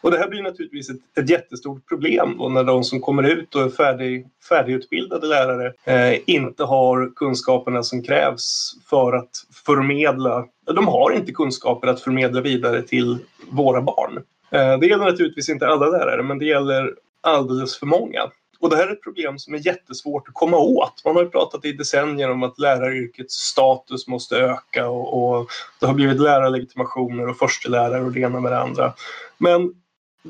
Och 0.00 0.10
det 0.10 0.18
här 0.18 0.28
blir 0.28 0.42
naturligtvis 0.42 0.90
ett, 0.90 1.00
ett 1.18 1.30
jättestort 1.30 1.88
problem 1.88 2.36
då 2.38 2.48
när 2.48 2.64
de 2.64 2.84
som 2.84 3.00
kommer 3.00 3.22
ut 3.22 3.54
och 3.54 3.62
är 3.62 3.68
färdig, 3.68 4.26
färdigutbildade 4.48 5.26
lärare 5.26 5.72
eh, 5.84 6.20
inte 6.26 6.64
har 6.64 7.12
kunskaperna 7.16 7.82
som 7.82 8.02
krävs 8.02 8.74
för 8.90 9.12
att 9.12 9.30
förmedla. 9.66 10.46
De 10.74 10.88
har 10.88 11.10
inte 11.10 11.32
kunskaper 11.32 11.88
att 11.88 12.00
förmedla 12.00 12.40
vidare 12.40 12.82
till 12.82 13.18
våra 13.50 13.82
barn. 13.82 14.22
Eh, 14.50 14.78
det 14.78 14.86
gäller 14.86 15.04
naturligtvis 15.04 15.48
inte 15.48 15.66
alla 15.68 15.86
lärare 15.86 16.22
men 16.22 16.38
det 16.38 16.44
gäller 16.44 16.94
alldeles 17.20 17.78
för 17.78 17.86
många. 17.86 18.30
Och 18.60 18.70
det 18.70 18.76
här 18.76 18.86
är 18.86 18.92
ett 18.92 19.02
problem 19.02 19.38
som 19.38 19.54
är 19.54 19.66
jättesvårt 19.66 20.28
att 20.28 20.34
komma 20.34 20.56
åt. 20.56 21.02
Man 21.04 21.16
har 21.16 21.22
ju 21.22 21.28
pratat 21.28 21.64
i 21.64 21.72
decennier 21.72 22.30
om 22.30 22.42
att 22.42 22.58
läraryrkets 22.58 23.34
status 23.34 24.08
måste 24.08 24.36
öka 24.36 24.88
och, 24.88 25.38
och 25.38 25.48
det 25.80 25.86
har 25.86 25.94
blivit 25.94 26.20
lärarlegitimationer 26.20 27.28
och 27.28 27.36
förstelärare 27.36 28.04
och 28.04 28.12
det 28.12 28.20
ena 28.20 28.40
med 28.40 28.52
det 28.52 28.58
andra. 28.58 28.92
Men 29.38 29.74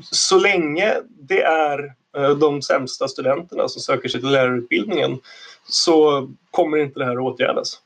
så 0.02 0.38
länge 0.38 0.94
det 1.08 1.42
är 1.42 1.84
eh, 2.16 2.30
de 2.30 2.62
sämsta 2.62 3.08
studenterna 3.08 3.68
som 3.68 3.82
söker 3.82 4.08
sig 4.08 4.20
till 4.20 4.30
lärarutbildningen 4.30 5.18
så 5.68 6.28
kommer 6.50 6.78
inte 6.78 6.98
det 6.98 7.04
här 7.04 7.16
att 7.16 7.34
åtgärdas. 7.34 7.80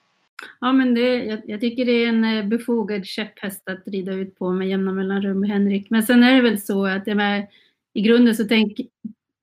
Ja, 0.60 0.72
men 0.72 0.94
det, 0.94 1.24
jag, 1.24 1.40
jag, 1.44 1.60
tycker 1.60 1.84
det 1.84 2.04
är 2.04 2.08
en 2.08 2.24
eh, 2.24 2.44
befogad 2.46 3.06
käpphäst 3.06 3.68
att 3.68 3.82
rida 3.86 4.12
ut 4.12 4.38
på 4.38 4.52
med 4.52 4.68
jämna 4.68 4.92
mellanrum, 4.92 5.42
Henrik. 5.42 5.90
Men 5.90 6.02
sen 6.02 6.22
är 6.22 6.34
det 6.34 6.42
väl 6.42 6.60
så 6.60 6.86
att 6.86 7.06
jag 7.06 7.16
med, 7.16 7.46
i 7.94 8.00
grunden 8.00 8.34
så 8.34 8.44
tänk, 8.44 8.80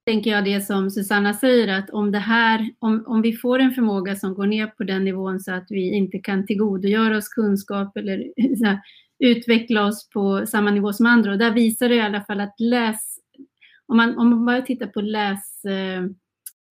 tänker 0.06 0.32
jag 0.32 0.46
det 0.46 0.62
som 0.62 0.92
Susanna 0.92 1.34
säger 1.34 1.68
att 1.68 1.90
om 1.90 2.12
det 2.12 2.20
här, 2.20 2.70
om, 2.80 3.04
om 3.08 3.22
vi 3.22 3.34
får 3.34 3.60
en 3.60 3.72
förmåga 3.72 4.16
som 4.16 4.34
går 4.34 4.46
ner 4.46 4.68
på 4.68 4.84
den 4.84 5.06
nivån 5.06 5.40
så 5.40 5.52
att 5.52 5.68
vi 5.70 5.94
inte 5.96 6.20
kan 6.20 6.46
tillgodogöra 6.46 7.18
oss 7.18 7.30
kunskap 7.30 7.98
eller 7.98 8.18
här, 8.66 8.80
utveckla 9.20 9.86
oss 9.86 10.10
på 10.10 10.46
samma 10.48 10.72
nivå 10.72 10.94
som 10.94 11.06
andra. 11.06 11.32
Och 11.32 11.38
där 11.38 11.52
visar 11.52 11.90
det 11.90 11.96
i 11.96 12.02
alla 12.02 12.22
fall 12.22 12.40
att 12.40 12.60
läs, 12.60 13.20
om 13.88 13.98
man, 13.98 14.18
om 14.18 14.30
man 14.30 14.46
bara 14.46 14.62
tittar 14.62 14.88
på 14.88 15.02
läs, 15.02 15.66
eh, 15.66 16.04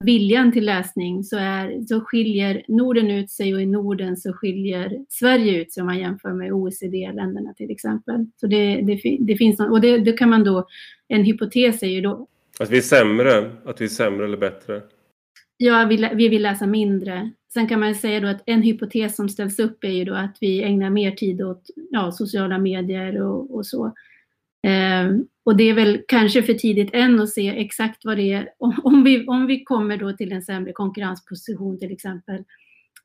viljan 0.05 0.53
till 0.53 0.65
läsning 0.65 1.25
så, 1.25 1.37
är, 1.37 1.87
så 1.89 2.01
skiljer 2.01 2.63
Norden 2.69 3.11
ut 3.11 3.31
sig 3.31 3.55
och 3.55 3.63
i 3.63 3.67
Norden 3.67 4.17
så 4.17 4.33
skiljer 4.33 5.05
Sverige 5.09 5.61
ut 5.61 5.73
sig 5.73 5.81
om 5.81 5.87
man 5.87 5.99
jämför 5.99 6.33
med 6.33 6.53
OECD-länderna 6.53 7.55
till 7.55 7.71
exempel. 7.71 8.27
Så 8.37 8.47
det, 8.47 8.81
det, 8.81 9.19
det 9.21 9.37
finns, 9.37 9.61
och 9.61 9.81
det, 9.81 9.99
det 9.99 10.13
kan 10.13 10.31
man 10.31 10.45
då, 10.45 10.67
en 11.09 11.25
hypotes 11.25 11.83
är 11.83 11.87
ju 11.87 12.01
då 12.01 12.29
att 12.59 12.71
vi 12.71 12.77
är 12.77 12.83
sämre, 12.83 13.53
att 13.65 13.81
vi 13.81 13.85
är 13.85 13.89
sämre 13.89 14.25
eller 14.25 14.37
bättre? 14.37 14.83
Ja, 15.57 15.85
vi, 15.85 16.09
vi 16.15 16.29
vill 16.29 16.43
läsa 16.43 16.67
mindre. 16.67 17.31
Sen 17.53 17.69
kan 17.69 17.81
man 17.81 17.95
säga 17.95 18.21
då 18.21 18.29
att 18.29 18.43
en 18.47 18.63
hypotes 18.63 19.17
som 19.17 19.29
ställs 19.29 19.59
upp 19.59 19.85
är 19.85 19.91
ju 19.91 20.05
då 20.05 20.15
att 20.15 20.37
vi 20.41 20.63
ägnar 20.63 20.91
mer 20.91 21.11
tid 21.11 21.43
åt 21.43 21.71
ja, 21.91 22.13
sociala 22.13 22.59
medier 22.59 23.23
och, 23.23 23.55
och 23.55 23.67
så. 23.67 23.87
Eh, 24.67 25.17
och 25.45 25.57
det 25.57 25.65
är 25.65 25.75
väl 25.75 26.03
kanske 26.09 26.43
för 26.43 26.55
tidigt 26.55 26.91
än 26.93 27.21
att 27.21 27.31
se 27.31 27.49
exakt 27.49 28.05
vad 28.05 28.17
det 28.17 28.33
är. 28.33 28.49
Om, 28.59 28.81
om, 28.85 29.05
vi, 29.05 29.27
om 29.27 29.47
vi 29.47 29.65
kommer 29.65 29.97
då 29.97 30.13
till 30.13 30.33
en 30.33 30.43
sämre 30.43 30.73
konkurrensposition 30.73 31.79
till 31.79 31.93
exempel. 31.93 32.45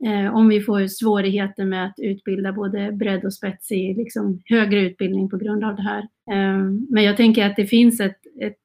Eh, 0.05 0.35
om 0.35 0.47
vi 0.47 0.61
får 0.61 0.87
svårigheter 0.87 1.65
med 1.65 1.85
att 1.85 1.95
utbilda 1.97 2.53
både 2.53 2.91
bredd 2.91 3.25
och 3.25 3.33
spets 3.33 3.71
i 3.71 3.93
liksom, 3.93 4.41
högre 4.45 4.81
utbildning 4.81 5.29
på 5.29 5.37
grund 5.37 5.63
av 5.63 5.75
det 5.75 5.81
här. 5.81 5.99
Eh, 6.31 6.63
men 6.89 7.03
jag 7.03 7.17
tänker 7.17 7.45
att 7.45 7.55
det 7.55 7.65
finns 7.65 7.99
ett, 7.99 8.19
ett 8.41 8.57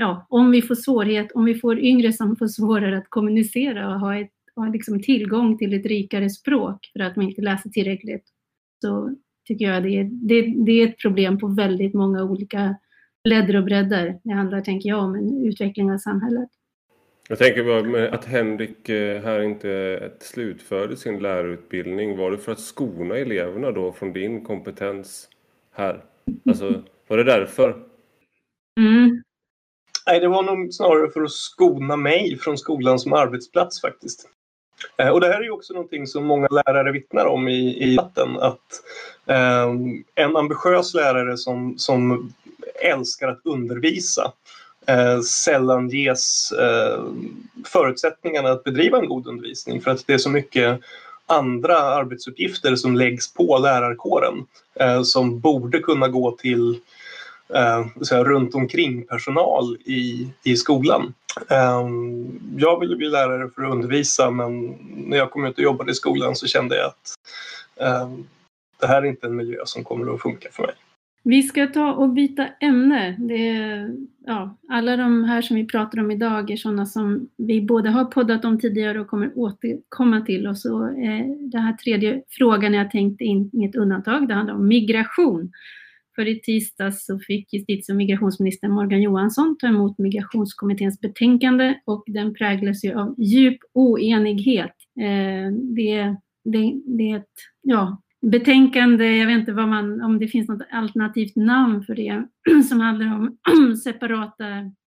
ja, 0.00 0.26
om 0.28 0.50
vi 0.50 0.62
får 0.62 0.74
svårighet, 0.74 1.32
om 1.32 1.44
vi 1.44 1.54
får 1.54 1.78
yngre 1.78 2.12
som 2.12 2.36
får 2.36 2.46
svårare 2.46 2.98
att 2.98 3.08
kommunicera 3.10 3.94
och 3.94 4.00
ha, 4.00 4.20
ett, 4.20 4.30
ha 4.56 4.68
liksom 4.68 5.02
tillgång 5.02 5.58
till 5.58 5.74
ett 5.74 5.86
rikare 5.86 6.30
språk 6.30 6.90
för 6.92 7.00
att 7.00 7.14
de 7.14 7.22
inte 7.22 7.42
läser 7.42 7.70
tillräckligt, 7.70 8.24
så 8.82 9.14
tycker 9.48 9.64
jag 9.64 9.82
det 9.82 9.98
är, 9.98 10.04
det, 10.04 10.42
det 10.64 10.72
är 10.72 10.88
ett 10.88 10.98
problem 10.98 11.38
på 11.38 11.46
väldigt 11.46 11.94
många 11.94 12.24
olika 12.24 12.76
ledder 13.24 13.56
och 13.56 13.64
bredder. 13.64 14.20
Det 14.24 14.32
handlar, 14.32 14.60
tänker 14.60 14.88
jag, 14.88 15.04
om 15.04 15.14
en 15.14 15.46
utveckling 15.46 15.92
av 15.92 15.98
samhället. 15.98 16.48
Jag 17.28 17.38
tänker 17.38 17.64
bara 17.64 18.08
att 18.08 18.24
Henrik 18.24 18.88
eh, 18.88 19.22
här 19.22 19.40
inte 19.42 20.12
slutförde 20.20 20.96
sin 20.96 21.18
lärarutbildning. 21.18 22.16
Var 22.16 22.30
det 22.30 22.38
för 22.38 22.52
att 22.52 22.60
skona 22.60 23.16
eleverna 23.16 23.70
då 23.70 23.92
från 23.92 24.12
din 24.12 24.44
kompetens 24.44 25.28
här? 25.72 26.04
Alltså, 26.44 26.82
var 27.08 27.16
det 27.16 27.24
därför? 27.24 27.89
Nej, 30.06 30.20
det 30.20 30.28
var 30.28 30.42
nog 30.42 30.74
snarare 30.74 31.10
för 31.10 31.22
att 31.22 31.30
skona 31.30 31.96
mig 31.96 32.38
från 32.38 32.58
skolan 32.58 32.98
som 32.98 33.12
arbetsplats 33.12 33.80
faktiskt. 33.80 34.28
Eh, 34.96 35.08
och 35.08 35.20
det 35.20 35.26
här 35.26 35.40
är 35.40 35.44
ju 35.44 35.50
också 35.50 35.72
någonting 35.72 36.06
som 36.06 36.24
många 36.24 36.48
lärare 36.48 36.92
vittnar 36.92 37.26
om 37.26 37.48
i, 37.48 37.76
i 37.76 37.90
debatten. 37.90 38.38
Att 38.38 38.82
eh, 39.26 39.68
en 40.14 40.36
ambitiös 40.36 40.94
lärare 40.94 41.36
som, 41.36 41.78
som 41.78 42.32
älskar 42.82 43.28
att 43.28 43.40
undervisa 43.44 44.32
eh, 44.86 45.20
sällan 45.20 45.88
ges 45.88 46.52
eh, 46.52 47.04
förutsättningarna 47.64 48.50
att 48.50 48.64
bedriva 48.64 48.98
en 48.98 49.08
god 49.08 49.26
undervisning 49.26 49.80
för 49.80 49.90
att 49.90 50.06
det 50.06 50.14
är 50.14 50.18
så 50.18 50.30
mycket 50.30 50.80
andra 51.26 51.78
arbetsuppgifter 51.78 52.76
som 52.76 52.96
läggs 52.96 53.34
på 53.34 53.58
lärarkåren 53.58 54.46
eh, 54.74 55.02
som 55.02 55.40
borde 55.40 55.78
kunna 55.78 56.08
gå 56.08 56.30
till 56.36 56.80
eh, 57.54 58.24
runt 58.24 58.54
omkring 58.54 59.06
personal 59.06 59.76
i, 59.84 60.28
i 60.44 60.56
skolan. 60.56 61.14
Eh, 61.50 61.88
jag 62.56 62.80
ville 62.80 62.96
bli 62.96 63.08
lärare 63.08 63.50
för 63.54 63.62
att 63.62 63.72
undervisa 63.72 64.30
men 64.30 64.78
när 64.96 65.16
jag 65.16 65.30
kom 65.30 65.44
ut 65.44 65.58
och 65.58 65.64
jobbade 65.64 65.90
i 65.90 65.94
skolan 65.94 66.36
så 66.36 66.46
kände 66.46 66.76
jag 66.76 66.86
att 66.86 67.14
eh, 67.80 68.10
det 68.80 68.86
här 68.86 69.02
är 69.02 69.06
inte 69.06 69.26
en 69.26 69.36
miljö 69.36 69.58
som 69.64 69.84
kommer 69.84 70.14
att 70.14 70.22
funka 70.22 70.48
för 70.52 70.62
mig. 70.62 70.74
Vi 71.22 71.42
ska 71.42 71.66
ta 71.66 71.92
och 71.92 72.08
byta 72.08 72.46
ämne. 72.60 73.16
Det 73.18 73.88
ja, 74.26 74.58
alla 74.68 74.96
de 74.96 75.24
här 75.24 75.42
som 75.42 75.56
vi 75.56 75.66
pratar 75.66 76.00
om 76.00 76.10
idag 76.10 76.50
är 76.50 76.56
sådana 76.56 76.86
som 76.86 77.28
vi 77.36 77.60
både 77.60 77.90
har 77.90 78.04
poddat 78.04 78.44
om 78.44 78.60
tidigare 78.60 79.00
och 79.00 79.06
kommer 79.06 79.32
återkomma 79.38 80.20
till. 80.20 80.46
Och 80.46 80.58
så 80.58 80.86
eh, 80.86 81.26
den 81.38 81.62
här 81.62 81.72
tredje 81.72 82.22
frågan 82.28 82.74
jag 82.74 82.90
tänkte 82.90 83.24
in, 83.24 83.50
inget 83.52 83.76
undantag. 83.76 84.28
Det 84.28 84.34
handlar 84.34 84.54
om 84.54 84.68
migration. 84.68 85.52
För 86.14 86.28
i 86.28 86.40
tisdags 86.40 87.06
så 87.06 87.18
fick 87.18 87.52
justitie 87.52 87.92
och 87.92 87.96
migrationsminister 87.96 88.68
Morgan 88.68 89.02
Johansson 89.02 89.56
ta 89.60 89.66
emot 89.66 89.98
migrationskommitténs 89.98 91.00
betänkande 91.00 91.74
och 91.84 92.04
den 92.06 92.34
präglas 92.34 92.84
ju 92.84 92.94
av 92.94 93.14
djup 93.18 93.58
oenighet. 93.72 94.74
Eh, 95.00 95.52
det, 95.76 96.16
det, 96.44 96.74
det 96.86 97.10
är 97.10 97.16
ett, 97.16 97.34
ja, 97.62 98.02
betänkande, 98.22 99.16
jag 99.16 99.26
vet 99.26 99.38
inte 99.38 99.52
vad 99.52 99.68
man, 99.68 100.02
om 100.02 100.18
det 100.18 100.28
finns 100.28 100.48
något 100.48 100.66
alternativt 100.70 101.36
namn 101.36 101.82
för 101.84 101.94
det, 101.94 102.26
som 102.68 102.80
handlar 102.80 103.06
om 103.06 103.36
separata 103.84 104.44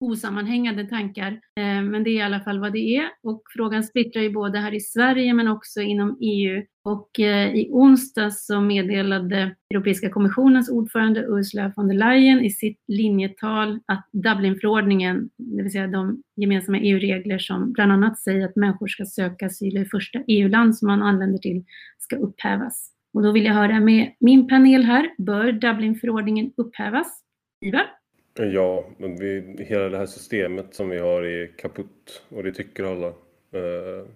osammanhängande 0.04 0.84
tankar. 0.84 1.32
Eh, 1.32 1.82
men 1.82 2.04
det 2.04 2.10
är 2.10 2.14
i 2.14 2.22
alla 2.22 2.40
fall 2.40 2.60
vad 2.60 2.72
det 2.72 2.96
är. 2.96 3.04
Och 3.22 3.42
frågan 3.56 3.84
splittrar 3.84 4.22
ju 4.22 4.30
både 4.30 4.58
här 4.58 4.74
i 4.74 4.80
Sverige 4.80 5.34
men 5.34 5.48
också 5.48 5.80
inom 5.80 6.18
EU. 6.20 6.62
Och 6.84 7.20
eh, 7.20 7.54
i 7.54 7.68
onsdags 7.70 8.46
så 8.46 8.60
meddelade 8.60 9.56
Europeiska 9.74 10.10
kommissionens 10.10 10.70
ordförande 10.70 11.26
Ursula 11.28 11.72
von 11.76 11.88
der 11.88 11.94
Leyen 11.94 12.40
i 12.40 12.50
sitt 12.50 12.78
linjetal 12.88 13.80
att 13.86 14.08
Dublinförordningen, 14.12 15.30
det 15.36 15.62
vill 15.62 15.72
säga 15.72 15.86
de 15.86 16.22
gemensamma 16.36 16.78
EU-regler 16.78 17.38
som 17.38 17.72
bland 17.72 17.92
annat 17.92 18.18
säger 18.18 18.44
att 18.44 18.56
människor 18.56 18.86
ska 18.86 19.04
söka 19.04 19.46
asyl 19.46 19.76
i 19.76 19.84
första 19.84 20.18
EU-land 20.28 20.76
som 20.76 20.88
man 20.88 21.02
anländer 21.02 21.38
till, 21.38 21.64
ska 21.98 22.16
upphävas. 22.16 22.90
Och 23.14 23.22
då 23.22 23.32
vill 23.32 23.44
jag 23.44 23.54
höra 23.54 23.80
med 23.80 24.14
min 24.20 24.48
panel 24.48 24.84
här, 24.84 25.10
bör 25.18 25.52
Dublinförordningen 25.52 26.52
upphävas? 26.56 27.20
Ivar? 27.66 28.03
Ja, 28.36 28.84
men 28.98 29.16
vi, 29.16 29.56
hela 29.58 29.88
det 29.88 29.98
här 29.98 30.06
systemet 30.06 30.74
som 30.74 30.88
vi 30.88 30.98
har 30.98 31.22
är 31.22 31.46
kaputt 31.46 32.22
och 32.28 32.42
det 32.42 32.52
tycker 32.52 32.84
alla. 32.84 33.06
Eh, 33.06 34.06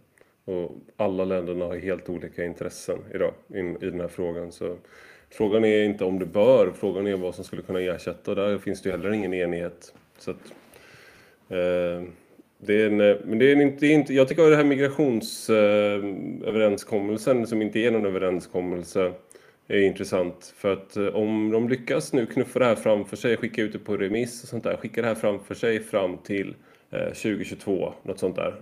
och 0.44 0.72
alla 0.96 1.24
länderna 1.24 1.64
har 1.64 1.76
helt 1.76 2.08
olika 2.08 2.44
intressen 2.44 2.98
idag 3.14 3.34
in, 3.54 3.76
i 3.80 3.90
den 3.90 4.00
här 4.00 4.08
frågan. 4.08 4.52
Så 4.52 4.76
frågan 5.30 5.64
är 5.64 5.82
inte 5.82 6.04
om 6.04 6.18
det 6.18 6.26
bör, 6.26 6.72
frågan 6.76 7.06
är 7.06 7.16
vad 7.16 7.34
som 7.34 7.44
skulle 7.44 7.62
kunna 7.62 7.80
ersätta 7.80 8.30
och 8.30 8.36
där 8.36 8.58
finns 8.58 8.82
det 8.82 8.90
heller 8.90 9.12
ingen 9.12 9.34
enighet. 9.34 9.94
Så 10.18 10.30
att, 10.30 10.52
eh, 11.48 12.02
det 12.58 12.82
är 12.82 12.86
en, 12.86 13.00
eh, 13.00 13.16
men 13.24 13.38
det 13.38 13.52
är 13.52 13.62
inte, 13.62 13.76
det 13.80 13.86
är 13.86 13.94
inte, 13.94 14.14
jag 14.14 14.28
tycker 14.28 14.42
att 14.42 14.48
den 14.48 14.58
här 14.58 14.64
migrationsöverenskommelsen 14.64 17.46
som 17.46 17.62
inte 17.62 17.78
är 17.78 17.90
någon 17.90 18.06
överenskommelse 18.06 19.12
är 19.68 19.80
intressant. 19.80 20.54
För 20.56 20.72
att 20.72 20.96
eh, 20.96 21.06
om 21.06 21.50
de 21.50 21.68
lyckas 21.68 22.12
nu 22.12 22.26
knuffa 22.26 22.58
det 22.58 22.64
här 22.64 22.74
framför 22.74 23.16
sig, 23.16 23.36
skicka 23.36 23.62
ut 23.62 23.72
det 23.72 23.78
på 23.78 23.96
remiss 23.96 24.42
och 24.42 24.48
sånt 24.48 24.64
där, 24.64 24.76
skicka 24.76 25.02
det 25.02 25.08
här 25.08 25.14
framför 25.14 25.54
sig 25.54 25.80
fram 25.80 26.18
till 26.18 26.56
eh, 26.90 27.06
2022, 27.06 27.92
något 28.02 28.18
sånt 28.18 28.36
där. 28.36 28.54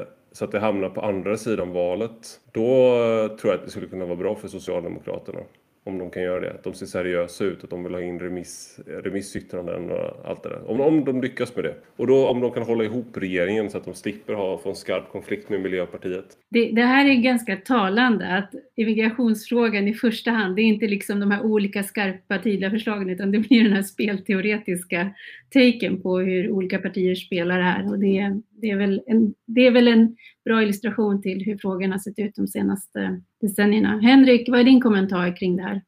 Eh, 0.00 0.06
så 0.32 0.44
att 0.44 0.52
det 0.52 0.58
hamnar 0.58 0.88
på 0.90 1.00
andra 1.00 1.36
sidan 1.36 1.72
valet. 1.72 2.40
Då 2.52 2.96
tror 3.40 3.52
jag 3.52 3.54
att 3.54 3.64
det 3.64 3.70
skulle 3.70 3.86
kunna 3.86 4.04
vara 4.04 4.16
bra 4.16 4.34
för 4.34 4.48
Socialdemokraterna 4.48 5.40
om 5.84 5.98
de 5.98 6.10
kan 6.10 6.22
göra 6.22 6.40
det. 6.40 6.50
Att 6.50 6.64
de 6.64 6.74
ser 6.74 6.86
seriösa 6.86 7.44
ut, 7.44 7.64
att 7.64 7.70
de 7.70 7.84
vill 7.84 7.94
ha 7.94 8.02
in 8.02 8.20
remiss, 8.20 8.80
remissyttranden 8.86 9.90
och 9.90 10.28
allt 10.28 10.42
det 10.42 10.48
där. 10.48 10.70
Om, 10.70 10.80
om 10.80 11.04
de 11.04 11.22
lyckas 11.22 11.56
med 11.56 11.64
det. 11.64 11.74
Och 11.96 12.06
då 12.06 12.28
om 12.28 12.40
de 12.40 12.50
kan 12.50 12.62
hålla 12.62 12.84
ihop 12.84 13.06
regeringen 13.16 13.70
så 13.70 13.78
att 13.78 13.84
de 13.84 13.94
slipper 13.94 14.34
ha, 14.34 14.58
få 14.58 14.68
en 14.68 14.76
skarp 14.76 15.12
konflikt 15.12 15.48
med 15.48 15.60
Miljöpartiet. 15.60 16.26
Det, 16.50 16.70
det 16.72 16.82
här 16.82 17.08
är 17.08 17.14
ganska 17.14 17.56
talande 17.56 18.36
att 18.36 18.54
immigrationsfrågan 18.76 19.88
i 19.88 19.94
första 19.94 20.30
hand, 20.30 20.56
det 20.56 20.62
är 20.62 20.66
inte 20.66 20.86
liksom 20.86 21.20
de 21.20 21.30
här 21.30 21.42
olika 21.42 21.82
skarpa 21.82 22.38
tydliga 22.38 22.70
förslagen 22.70 23.10
utan 23.10 23.32
det 23.32 23.38
blir 23.38 23.64
den 23.64 23.72
här 23.72 23.82
spelteoretiska 23.82 25.14
taken 25.50 26.02
på 26.02 26.18
hur 26.18 26.50
olika 26.50 26.78
partier 26.78 27.14
spelar 27.14 27.58
det 27.58 27.64
här. 27.64 27.90
Och 27.90 27.98
det, 27.98 28.40
det, 28.50 28.70
är 28.70 28.76
väl 28.76 29.02
en, 29.06 29.34
det 29.46 29.66
är 29.66 29.70
väl 29.70 29.88
en 29.88 30.16
bra 30.44 30.62
illustration 30.62 31.22
till 31.22 31.44
hur 31.44 31.58
frågan 31.58 31.92
har 31.92 31.98
sett 31.98 32.18
ut 32.18 32.34
de 32.34 32.46
senaste 32.46 33.20
decennierna. 33.40 33.98
Henrik, 33.98 34.48
vad 34.48 34.60
är 34.60 34.64
din 34.64 34.80
kommentar 34.80 35.36
kring 35.36 35.56
det 35.56 35.62
här? 35.62 35.82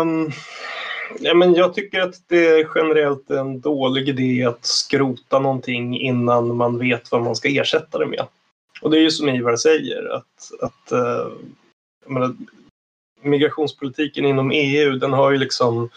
Um, 0.00 0.30
ja, 1.18 1.34
men 1.34 1.54
jag 1.54 1.74
tycker 1.74 2.00
att 2.00 2.14
det 2.28 2.48
är 2.48 2.68
generellt 2.74 3.30
en 3.30 3.60
dålig 3.60 4.08
idé 4.08 4.44
att 4.44 4.66
skrota 4.66 5.38
någonting 5.38 6.00
innan 6.00 6.56
man 6.56 6.78
vet 6.78 7.12
vad 7.12 7.22
man 7.22 7.36
ska 7.36 7.48
ersätta 7.48 7.98
det 7.98 8.06
med. 8.06 8.26
Och 8.82 8.90
det 8.90 8.98
är 8.98 9.02
ju 9.02 9.10
som 9.10 9.28
Ivar 9.28 9.56
säger 9.56 10.14
att, 10.14 10.62
att 10.62 10.92
uh, 10.92 11.32
menar, 12.06 12.34
migrationspolitiken 13.22 14.24
inom 14.24 14.50
EU 14.50 14.92
den 14.92 15.12
har 15.12 15.30
ju 15.30 15.38
liksom 15.38 15.88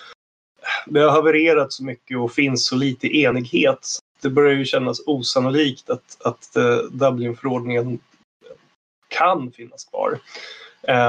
det 0.85 0.99
har 0.99 1.11
havererat 1.11 1.73
så 1.73 1.83
mycket 1.83 2.17
och 2.17 2.31
finns 2.31 2.65
så 2.65 2.75
lite 2.75 3.07
enighet 3.07 3.87
det 4.23 4.29
börjar 4.29 4.53
ju 4.53 4.65
kännas 4.65 5.01
osannolikt 5.05 5.89
att, 5.89 6.17
att 6.25 6.55
eh, 6.55 6.77
Dublinförordningen 6.77 7.99
kan 9.19 9.51
finnas 9.51 9.85
kvar. 9.85 10.19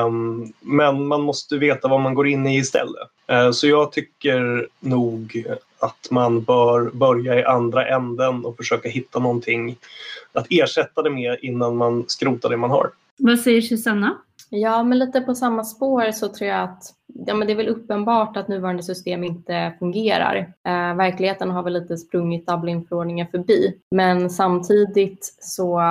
Um, 0.07 0.53
men 0.61 1.07
man 1.07 1.21
måste 1.21 1.59
veta 1.59 1.89
vad 1.89 2.01
man 2.01 2.15
går 2.15 2.29
in 2.29 2.47
i 2.47 2.57
istället. 2.57 3.09
Uh, 3.33 3.51
så 3.51 3.67
jag 3.67 3.93
tycker 3.93 4.69
nog 4.81 5.47
att 5.79 6.11
man 6.11 6.43
bör 6.43 6.91
börja 6.91 7.41
i 7.41 7.45
andra 7.45 7.89
änden 7.89 8.45
och 8.45 8.57
försöka 8.57 8.89
hitta 8.89 9.19
någonting 9.19 9.77
att 10.33 10.47
ersätta 10.51 11.03
det 11.03 11.11
med 11.11 11.39
innan 11.43 11.77
man 11.77 12.05
skrotar 12.09 12.51
det 12.51 12.57
man 12.57 12.71
har. 12.71 12.91
Vad 13.17 13.39
säger 13.39 13.61
Susanna? 13.61 14.19
Ja, 14.51 14.83
men 14.83 14.99
lite 14.99 15.21
på 15.21 15.35
samma 15.35 15.65
spår 15.65 16.13
så 16.13 16.29
tror 16.29 16.51
jag 16.51 16.63
att 16.63 16.95
ja, 17.27 17.35
men 17.35 17.47
det 17.47 17.53
är 17.53 17.57
väl 17.57 17.69
uppenbart 17.69 18.37
att 18.37 18.49
nuvarande 18.49 18.83
system 18.83 19.25
inte 19.25 19.75
fungerar. 19.79 20.37
Eh, 20.37 20.97
verkligheten 20.97 21.51
har 21.51 21.63
väl 21.63 21.73
lite 21.73 21.97
sprungit 21.97 22.47
Dublinförordningen 22.47 23.27
förbi. 23.31 23.79
Men 23.91 24.31
samtidigt 24.31 25.37
så 25.41 25.83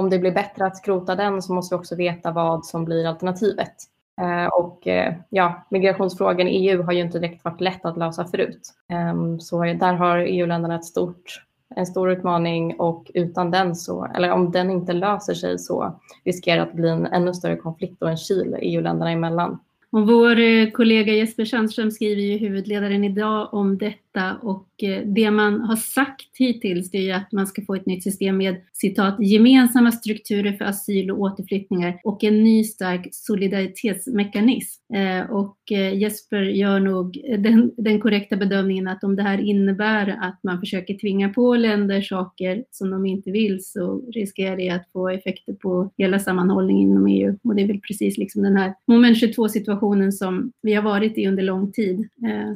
om 0.00 0.10
det 0.10 0.18
blir 0.18 0.32
bättre 0.32 0.66
att 0.66 0.76
skrota 0.76 1.14
den 1.14 1.42
så 1.42 1.52
måste 1.52 1.74
vi 1.74 1.80
också 1.80 1.96
veta 1.96 2.30
vad 2.30 2.66
som 2.66 2.84
blir 2.84 3.06
alternativet. 3.06 3.74
Eh, 4.20 4.46
och 4.46 4.86
eh, 4.86 5.14
ja, 5.28 5.66
migrationsfrågan 5.70 6.48
i 6.48 6.68
EU 6.68 6.82
har 6.82 6.92
ju 6.92 7.00
inte 7.00 7.18
direkt 7.18 7.44
varit 7.44 7.60
lätt 7.60 7.84
att 7.84 7.96
lösa 7.96 8.24
förut. 8.24 8.74
Eh, 8.88 9.38
så 9.38 9.62
där 9.62 9.94
har 9.94 10.18
EU-länderna 10.18 10.74
ett 10.74 10.84
stort 10.84 11.42
en 11.76 11.86
stor 11.86 12.10
utmaning 12.10 12.80
och 12.80 13.10
utan 13.14 13.50
den 13.50 13.76
så, 13.76 14.06
eller 14.14 14.30
om 14.30 14.50
den 14.50 14.70
inte 14.70 14.92
löser 14.92 15.34
sig 15.34 15.58
så 15.58 16.00
riskerar 16.24 16.56
det 16.56 16.62
att 16.62 16.72
bli 16.72 16.88
en 16.88 17.06
ännu 17.06 17.34
större 17.34 17.56
konflikt 17.56 18.02
och 18.02 18.10
en 18.10 18.16
kil 18.16 18.56
EU-länderna 18.60 19.10
emellan. 19.10 19.58
Och 19.92 20.06
vår 20.06 20.38
eh, 20.38 20.70
kollega 20.70 21.12
Jesper 21.12 21.44
Sandström 21.44 21.90
skriver 21.90 22.22
ju 22.22 22.38
huvudledaren 22.38 23.04
idag 23.04 23.54
om 23.54 23.78
detta 23.78 24.09
och 24.42 24.82
eh, 24.82 25.02
det 25.06 25.30
man 25.30 25.60
har 25.60 25.76
sagt 25.76 26.36
hittills 26.38 26.90
det 26.90 27.10
är 27.10 27.14
att 27.14 27.32
man 27.32 27.46
ska 27.46 27.62
få 27.64 27.74
ett 27.74 27.86
nytt 27.86 28.02
system 28.02 28.36
med 28.36 28.56
citat 28.72 29.16
gemensamma 29.20 29.92
strukturer 29.92 30.52
för 30.52 30.64
asyl 30.64 31.10
och 31.10 31.20
återflyttningar 31.20 32.00
och 32.04 32.24
en 32.24 32.44
ny 32.44 32.64
stark 32.64 33.08
solidaritetsmekanism. 33.12 34.94
Eh, 34.94 35.30
och 35.30 35.56
eh, 35.70 35.98
Jesper 35.98 36.42
gör 36.42 36.80
nog 36.80 37.20
den, 37.38 37.72
den 37.76 38.00
korrekta 38.00 38.36
bedömningen 38.36 38.88
att 38.88 39.04
om 39.04 39.16
det 39.16 39.22
här 39.22 39.38
innebär 39.38 40.18
att 40.20 40.40
man 40.42 40.60
försöker 40.60 40.94
tvinga 40.94 41.28
på 41.28 41.54
länder 41.54 42.02
saker 42.02 42.64
som 42.70 42.90
de 42.90 43.06
inte 43.06 43.30
vill 43.30 43.64
så 43.64 44.02
riskerar 44.14 44.56
det 44.56 44.70
att 44.70 44.88
få 44.92 45.08
effekter 45.08 45.52
på 45.52 45.90
hela 45.96 46.18
sammanhållningen 46.18 46.90
inom 46.90 47.06
EU. 47.06 47.36
Och 47.44 47.54
det 47.54 47.62
är 47.62 47.66
väl 47.66 47.80
precis 47.80 48.18
liksom 48.18 48.42
den 48.42 48.56
här 48.56 48.74
moment 48.86 49.18
22 49.18 49.48
situationen 49.48 50.12
som 50.12 50.52
vi 50.62 50.74
har 50.74 50.82
varit 50.82 51.18
i 51.18 51.26
under 51.26 51.42
lång 51.42 51.72
tid. 51.72 52.08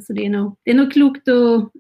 Så 0.03 0.13
det 0.13 0.27
är 0.27 0.31
nog, 0.31 0.57
det 0.65 0.71
är 0.71 0.75
nog 0.75 0.93
klokt 0.93 1.29
att, 1.29 1.44
att 1.45 1.71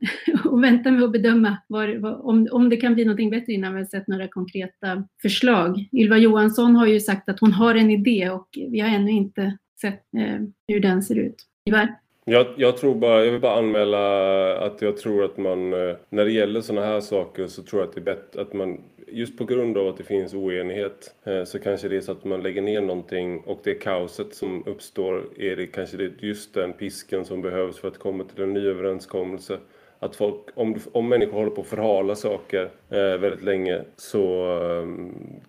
vänta 0.62 0.90
med 0.90 1.02
att 1.02 1.12
bedöma 1.12 1.58
var, 1.68 2.26
om, 2.26 2.48
om 2.50 2.68
det 2.68 2.76
kan 2.76 2.94
bli 2.94 3.04
någonting 3.04 3.30
bättre 3.30 3.52
innan 3.52 3.74
vi 3.74 3.80
har 3.80 3.86
sett 3.86 4.08
några 4.08 4.28
konkreta 4.28 5.08
förslag. 5.22 5.88
Ylva 5.92 6.18
Johansson 6.18 6.76
har 6.76 6.86
ju 6.86 7.00
sagt 7.00 7.28
att 7.28 7.40
hon 7.40 7.52
har 7.52 7.74
en 7.74 7.90
idé 7.90 8.30
och 8.30 8.48
vi 8.70 8.80
har 8.80 8.88
ännu 8.88 9.10
inte 9.10 9.58
sett 9.80 10.02
eh, 10.18 10.40
hur 10.68 10.80
den 10.80 11.02
ser 11.02 11.18
ut. 11.18 11.36
Ivar? 11.68 12.03
Jag, 12.24 12.46
jag, 12.56 12.76
tror 12.76 12.94
bara, 12.94 13.24
jag 13.24 13.32
vill 13.32 13.40
bara 13.40 13.58
anmäla 13.58 14.58
att 14.58 14.82
jag 14.82 14.96
tror 14.96 15.24
att 15.24 15.36
man, 15.36 15.72
eh, 15.72 15.96
när 16.08 16.24
det 16.24 16.32
gäller 16.32 16.60
sådana 16.60 16.86
här 16.86 17.00
saker 17.00 17.46
så 17.46 17.62
tror 17.62 17.82
jag 17.82 17.88
att 17.88 17.94
det 17.94 18.00
är 18.00 18.16
bättre 18.16 18.40
att 18.42 18.52
man 18.52 18.80
just 19.06 19.38
på 19.38 19.44
grund 19.44 19.78
av 19.78 19.88
att 19.88 19.96
det 19.96 20.04
finns 20.04 20.34
oenighet 20.34 21.14
eh, 21.24 21.44
så 21.44 21.58
kanske 21.58 21.88
det 21.88 21.96
är 21.96 22.00
så 22.00 22.12
att 22.12 22.24
man 22.24 22.42
lägger 22.42 22.62
ner 22.62 22.80
någonting 22.80 23.40
och 23.40 23.60
det 23.64 23.74
kaoset 23.74 24.34
som 24.34 24.62
uppstår 24.66 25.24
är 25.38 25.56
det 25.56 25.66
kanske 25.66 25.96
det 25.96 26.22
just 26.22 26.54
den 26.54 26.72
pisken 26.72 27.24
som 27.24 27.42
behövs 27.42 27.78
för 27.78 27.88
att 27.88 27.98
komma 27.98 28.24
till 28.24 28.42
en 28.42 28.52
ny 28.52 28.66
överenskommelse. 28.66 29.58
Att 29.98 30.16
folk, 30.16 30.36
om, 30.54 30.76
om 30.92 31.08
människor 31.08 31.32
håller 31.32 31.50
på 31.50 31.60
att 31.60 31.66
förhala 31.66 32.14
saker 32.14 32.70
eh, 32.90 32.98
väldigt 32.98 33.42
länge 33.42 33.82
så 33.96 34.44
eh, 34.60 34.86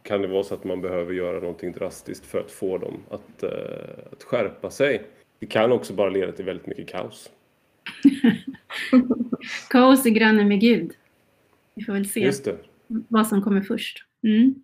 kan 0.04 0.22
det 0.22 0.28
vara 0.28 0.44
så 0.44 0.54
att 0.54 0.64
man 0.64 0.82
behöver 0.82 1.14
göra 1.14 1.40
någonting 1.40 1.72
drastiskt 1.72 2.26
för 2.26 2.40
att 2.40 2.52
få 2.52 2.78
dem 2.78 3.04
att, 3.10 3.44
eh, 3.44 4.12
att 4.12 4.24
skärpa 4.24 4.70
sig. 4.70 5.02
Det 5.40 5.46
kan 5.46 5.72
också 5.72 5.94
bara 5.94 6.10
leda 6.10 6.32
till 6.32 6.46
väldigt 6.46 6.68
mycket 6.68 6.88
kaos. 6.88 7.30
kaos 9.70 10.06
är 10.06 10.10
granne 10.10 10.46
med 10.46 10.62
Gud. 10.62 10.92
Vi 11.76 11.84
får 11.84 11.94
väl 11.94 12.08
se. 12.08 12.26
Vad 12.88 13.28
som 13.28 13.42
kommer 13.42 13.62
först. 13.62 14.06
Mm. 14.24 14.56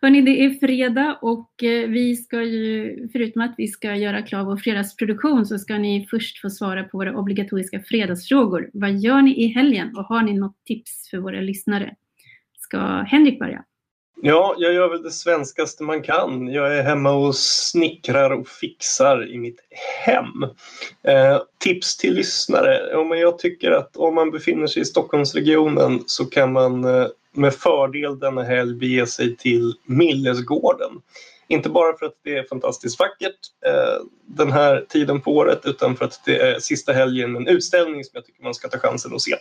Hörrni, 0.00 0.22
det 0.22 0.44
är 0.44 0.50
fredag 0.50 1.18
och 1.22 1.62
eh, 1.62 1.88
vi 1.88 2.16
ska 2.16 2.42
ju, 2.42 3.08
förutom 3.12 3.42
att 3.42 3.54
vi 3.56 3.68
ska 3.68 3.96
göra 3.96 4.22
klar 4.22 4.44
vår 4.44 4.56
fredagsproduktion 4.56 5.46
så 5.46 5.58
ska 5.58 5.78
ni 5.78 6.06
först 6.10 6.40
få 6.40 6.50
svara 6.50 6.84
på 6.84 6.98
våra 6.98 7.16
obligatoriska 7.16 7.80
fredagsfrågor. 7.80 8.70
Vad 8.72 8.98
gör 8.98 9.22
ni 9.22 9.44
i 9.44 9.46
helgen 9.46 9.96
och 9.96 10.04
har 10.04 10.22
ni 10.22 10.32
något 10.32 10.64
tips 10.64 11.10
för 11.10 11.18
våra 11.18 11.40
lyssnare? 11.40 11.94
Ska 12.58 12.78
Henrik 13.02 13.38
börja? 13.38 13.64
Ja, 14.22 14.54
jag 14.58 14.72
gör 14.72 14.88
väl 14.88 15.02
det 15.02 15.10
svenskaste 15.10 15.82
man 15.82 16.02
kan. 16.02 16.48
Jag 16.48 16.76
är 16.76 16.82
hemma 16.82 17.12
och 17.12 17.36
snickrar 17.36 18.30
och 18.30 18.48
fixar 18.48 19.28
i 19.28 19.38
mitt 19.38 19.60
hem. 20.04 20.42
Eh, 21.02 21.42
tips 21.58 21.96
till 21.96 22.14
lyssnare? 22.14 22.80
Ja, 22.92 23.04
men 23.04 23.18
jag 23.18 23.38
tycker 23.38 23.70
att 23.70 23.96
om 23.96 24.14
man 24.14 24.30
befinner 24.30 24.66
sig 24.66 24.82
i 24.82 24.84
Stockholmsregionen 24.84 26.02
så 26.06 26.24
kan 26.24 26.52
man 26.52 26.84
eh, 26.84 27.06
med 27.32 27.54
fördel 27.54 28.18
denna 28.18 28.42
helg 28.42 28.74
bege 28.74 29.06
sig 29.06 29.36
till 29.36 29.74
Millesgården. 29.84 30.90
Inte 31.48 31.68
bara 31.68 31.96
för 31.98 32.06
att 32.06 32.16
det 32.24 32.36
är 32.36 32.42
fantastiskt 32.42 32.98
vackert 32.98 33.38
eh, 33.66 34.04
den 34.26 34.52
här 34.52 34.86
tiden 34.88 35.20
på 35.20 35.36
året 35.36 35.60
utan 35.64 35.96
för 35.96 36.04
att 36.04 36.20
det 36.24 36.36
är 36.40 36.58
sista 36.58 36.92
helgen 36.92 37.32
med 37.32 37.40
en 37.40 37.48
utställning 37.48 38.04
som 38.04 38.10
jag 38.14 38.26
tycker 38.26 38.42
man 38.42 38.54
ska 38.54 38.68
ta 38.68 38.78
chansen 38.78 39.14
att 39.14 39.20
se. 39.20 39.36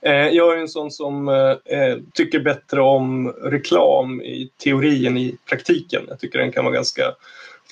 Eh, 0.00 0.28
jag 0.28 0.54
är 0.54 0.60
en 0.60 0.68
sån 0.68 0.90
som 0.90 1.28
eh, 1.28 1.78
eh 1.78 1.98
tycker 2.12 2.40
bättre 2.40 2.80
om 2.80 3.28
reklam 3.28 4.22
i 4.22 4.50
teori 4.64 5.06
än 5.06 5.16
i 5.16 5.36
praktiken. 5.48 6.02
Jag 6.08 6.20
tycker 6.20 6.38
den 6.38 6.52
kan 6.52 6.64
vara 6.64 6.74
ganska 6.74 7.02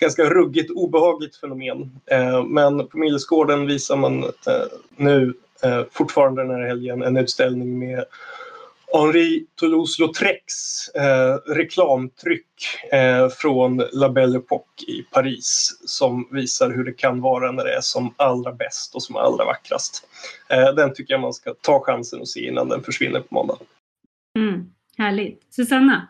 ganska 0.00 0.24
ruggigt 0.24 0.70
obehagligt 0.70 1.36
fenomen. 1.36 2.00
Eh, 2.06 2.44
men 2.44 2.88
på 2.88 2.98
Millesgården 2.98 3.66
visar 3.66 3.96
man 3.96 4.24
eh, 4.24 4.30
nu 4.96 5.34
eh, 5.62 5.82
fortfarande 5.90 6.42
den 6.42 6.50
här 6.50 6.66
helgen 6.66 7.02
en 7.02 7.16
utställning 7.16 7.78
med 7.78 8.04
Henri 8.92 9.46
Toulouse-Lautrecs 9.60 10.88
eh, 10.94 11.54
reklamtryck 11.54 12.46
eh, 12.92 13.28
från 13.28 13.82
La 13.92 14.08
Belle 14.08 14.38
Époque 14.38 14.84
i 14.88 15.02
Paris 15.02 15.78
som 15.84 16.28
visar 16.32 16.70
hur 16.70 16.84
det 16.84 16.92
kan 16.92 17.20
vara 17.20 17.52
när 17.52 17.64
det 17.64 17.76
är 17.76 17.80
som 17.80 18.14
allra 18.16 18.52
bäst 18.52 18.94
och 18.94 19.02
som 19.02 19.16
allra 19.16 19.44
vackrast. 19.44 20.08
Eh, 20.48 20.74
den 20.74 20.94
tycker 20.94 21.14
jag 21.14 21.20
man 21.20 21.32
ska 21.32 21.54
ta 21.60 21.80
chansen 21.80 22.22
att 22.22 22.28
se 22.28 22.48
innan 22.48 22.68
den 22.68 22.82
försvinner 22.82 23.20
på 23.20 23.34
måndag. 23.34 23.56
Mm, 24.38 24.70
härligt. 24.98 25.42
Susanna? 25.50 26.08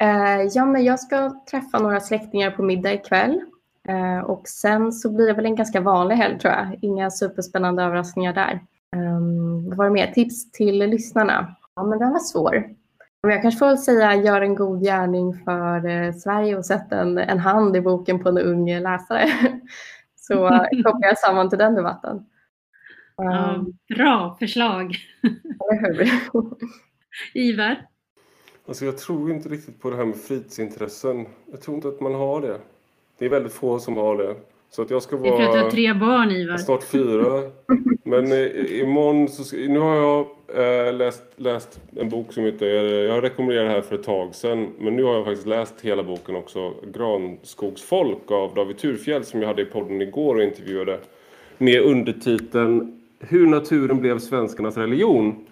Eh, 0.00 0.42
ja, 0.54 0.66
men 0.66 0.84
jag 0.84 1.00
ska 1.00 1.42
träffa 1.50 1.78
några 1.78 2.00
släktingar 2.00 2.50
på 2.50 2.62
middag 2.62 2.92
ikväll. 2.92 3.40
Eh, 3.88 4.24
och 4.24 4.48
sen 4.48 4.92
så 4.92 5.10
blir 5.10 5.26
det 5.26 5.32
väl 5.32 5.46
en 5.46 5.56
ganska 5.56 5.80
vanlig 5.80 6.16
helg 6.16 6.38
tror 6.38 6.52
jag. 6.52 6.78
Inga 6.82 7.10
superspännande 7.10 7.82
överraskningar 7.82 8.32
där. 8.32 8.60
Um, 8.96 9.68
vad 9.68 9.76
var 9.76 9.84
det 9.84 9.90
mer? 9.90 10.12
Tips 10.12 10.52
till 10.52 10.78
lyssnarna? 10.78 11.56
Ja, 11.80 11.84
men 11.84 11.98
den 11.98 12.12
var 12.12 12.18
svår. 12.18 12.74
Men 13.22 13.32
jag 13.32 13.42
kanske 13.42 13.58
får 13.58 13.76
säga 13.76 14.14
gör 14.14 14.40
en 14.40 14.54
god 14.54 14.82
gärning 14.82 15.44
för 15.44 15.86
eh, 15.86 16.12
Sverige 16.12 16.56
och 16.56 16.66
sätt 16.66 16.92
en, 16.92 17.18
en 17.18 17.38
hand 17.38 17.76
i 17.76 17.80
boken 17.80 18.22
på 18.22 18.28
en 18.28 18.38
ung 18.38 18.78
läsare. 18.78 19.28
Så 20.16 20.34
kopplar 20.84 21.08
jag 21.08 21.18
samman 21.18 21.48
till 21.48 21.58
den 21.58 21.74
debatten. 21.74 22.26
Ja, 23.16 23.54
ehm. 23.54 23.72
bra 23.96 24.36
förslag. 24.38 24.96
Ivar? 27.34 27.86
Alltså 28.68 28.84
jag 28.84 28.98
tror 28.98 29.30
inte 29.30 29.48
riktigt 29.48 29.80
på 29.80 29.90
det 29.90 29.96
här 29.96 30.04
med 30.04 30.16
fritidsintressen. 30.16 31.26
Jag 31.50 31.60
tror 31.60 31.76
inte 31.76 31.88
att 31.88 32.00
man 32.00 32.14
har 32.14 32.40
det. 32.40 32.60
Det 33.18 33.24
är 33.24 33.30
väldigt 33.30 33.52
få 33.52 33.78
som 33.78 33.96
har 33.96 34.16
det. 34.16 34.36
Så 34.70 34.82
att 34.82 34.90
jag 34.90 35.02
ska 35.02 35.16
vara... 35.16 35.42
Är 35.42 35.52
för 35.52 35.58
att 35.58 35.70
tre 35.70 35.92
barn 35.94 36.30
Ivar. 36.30 36.56
Snart 36.56 36.82
fyra. 36.84 37.42
Men 38.04 38.32
eh, 38.32 38.80
imorgon 38.80 39.28
så 39.28 39.44
ska, 39.44 39.56
Nu 39.56 39.78
har 39.78 39.96
jag 39.96 40.26
eh, 40.54 40.92
läst, 40.94 41.22
läst 41.36 41.80
en 41.96 42.08
bok 42.08 42.32
som 42.32 42.44
heter... 42.44 42.66
Jag 42.66 43.12
har 43.12 43.22
rekommenderat 43.22 43.68
det 43.68 43.72
här 43.72 43.80
för 43.80 43.94
ett 43.94 44.02
tag 44.02 44.34
sedan. 44.34 44.68
Men 44.78 44.96
nu 44.96 45.02
har 45.02 45.14
jag 45.14 45.24
faktiskt 45.24 45.46
läst 45.46 45.74
hela 45.82 46.02
boken 46.02 46.36
också. 46.36 46.74
Granskogsfolk 46.94 48.30
av 48.30 48.54
David 48.54 48.78
Turfjell 48.78 49.24
som 49.24 49.40
jag 49.40 49.48
hade 49.48 49.62
i 49.62 49.64
podden 49.64 50.02
igår 50.02 50.34
och 50.34 50.42
intervjuade. 50.42 50.98
Med 51.58 51.82
undertiteln 51.82 53.00
Hur 53.18 53.46
naturen 53.46 54.00
blev 54.00 54.18
svenskarnas 54.18 54.76
religion. 54.76 55.46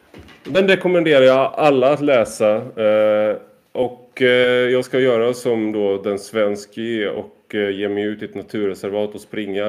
Den 0.44 0.68
rekommenderar 0.68 1.24
jag 1.24 1.52
alla 1.54 1.92
att 1.92 2.00
läsa. 2.00 2.56
Eh, 2.56 3.36
och 3.72 4.22
eh, 4.22 4.68
jag 4.70 4.84
ska 4.84 5.00
göra 5.00 5.34
som 5.34 5.72
då 5.72 6.02
den 6.02 6.18
svensk 6.18 6.78
är 6.78 7.08
och 7.08 7.37
och 7.48 7.54
eh, 7.54 7.70
ge 7.70 7.88
mig 7.88 8.04
ut 8.04 8.22
i 8.22 8.24
ett 8.24 8.34
naturreservat 8.34 9.14
och 9.14 9.20
springa 9.20 9.66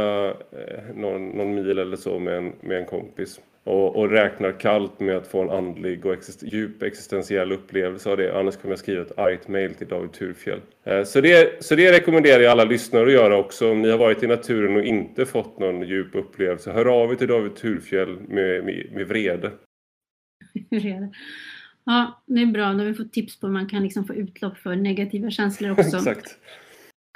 eh, 0.51 0.95
någon, 0.95 1.29
någon 1.29 1.55
mil 1.55 1.79
eller 1.79 1.97
så 1.97 2.19
med 2.19 2.37
en, 2.37 2.53
med 2.61 2.77
en 2.77 2.85
kompis. 2.85 3.39
Och, 3.63 3.95
och 3.95 4.09
räknar 4.09 4.51
kallt 4.51 4.99
med 4.99 5.17
att 5.17 5.27
få 5.27 5.41
en 5.41 5.49
andlig 5.49 6.05
och 6.05 6.13
exist 6.13 6.43
djup 6.43 6.83
existentiell 6.83 7.51
upplevelse 7.51 8.09
av 8.09 8.17
det. 8.17 8.39
Annars 8.39 8.57
kommer 8.57 8.71
jag 8.71 8.79
skriva 8.79 9.01
ett 9.01 9.19
argt 9.19 9.47
mail 9.47 9.73
till 9.73 9.87
David 9.87 10.11
Turfjell. 10.11 10.59
Eh, 10.83 11.03
så 11.03 11.21
det, 11.21 11.63
så 11.63 11.75
det 11.75 11.91
rekommenderar 11.91 12.41
jag 12.41 12.51
alla 12.51 12.63
lyssnare 12.63 13.05
att 13.05 13.11
göra 13.11 13.37
också. 13.37 13.71
Om 13.71 13.81
ni 13.81 13.89
har 13.89 13.97
varit 13.97 14.23
i 14.23 14.27
naturen 14.27 14.75
och 14.75 14.83
inte 14.83 15.25
fått 15.25 15.59
någon 15.59 15.87
djup 15.87 16.15
upplevelse, 16.15 16.71
hör 16.71 16.85
av 16.85 17.11
er 17.11 17.15
till 17.15 17.27
David 17.27 17.55
Turfjell 17.55 18.17
med, 18.27 18.63
med, 18.65 18.91
med 18.93 19.07
vrede. 19.07 19.51
Ja, 21.85 22.23
det 22.25 22.41
är 22.41 22.45
bra. 22.45 22.73
Då 22.73 22.79
har 22.79 22.85
vi 22.85 22.93
fått 22.93 23.13
tips 23.13 23.39
på 23.39 23.47
hur 23.47 23.53
man 23.53 23.69
kan 23.69 23.83
liksom 23.83 24.05
få 24.05 24.15
utlopp 24.15 24.57
för 24.57 24.75
negativa 24.75 25.29
känslor 25.29 25.71
också. 25.71 25.97
Exakt. 25.97 26.37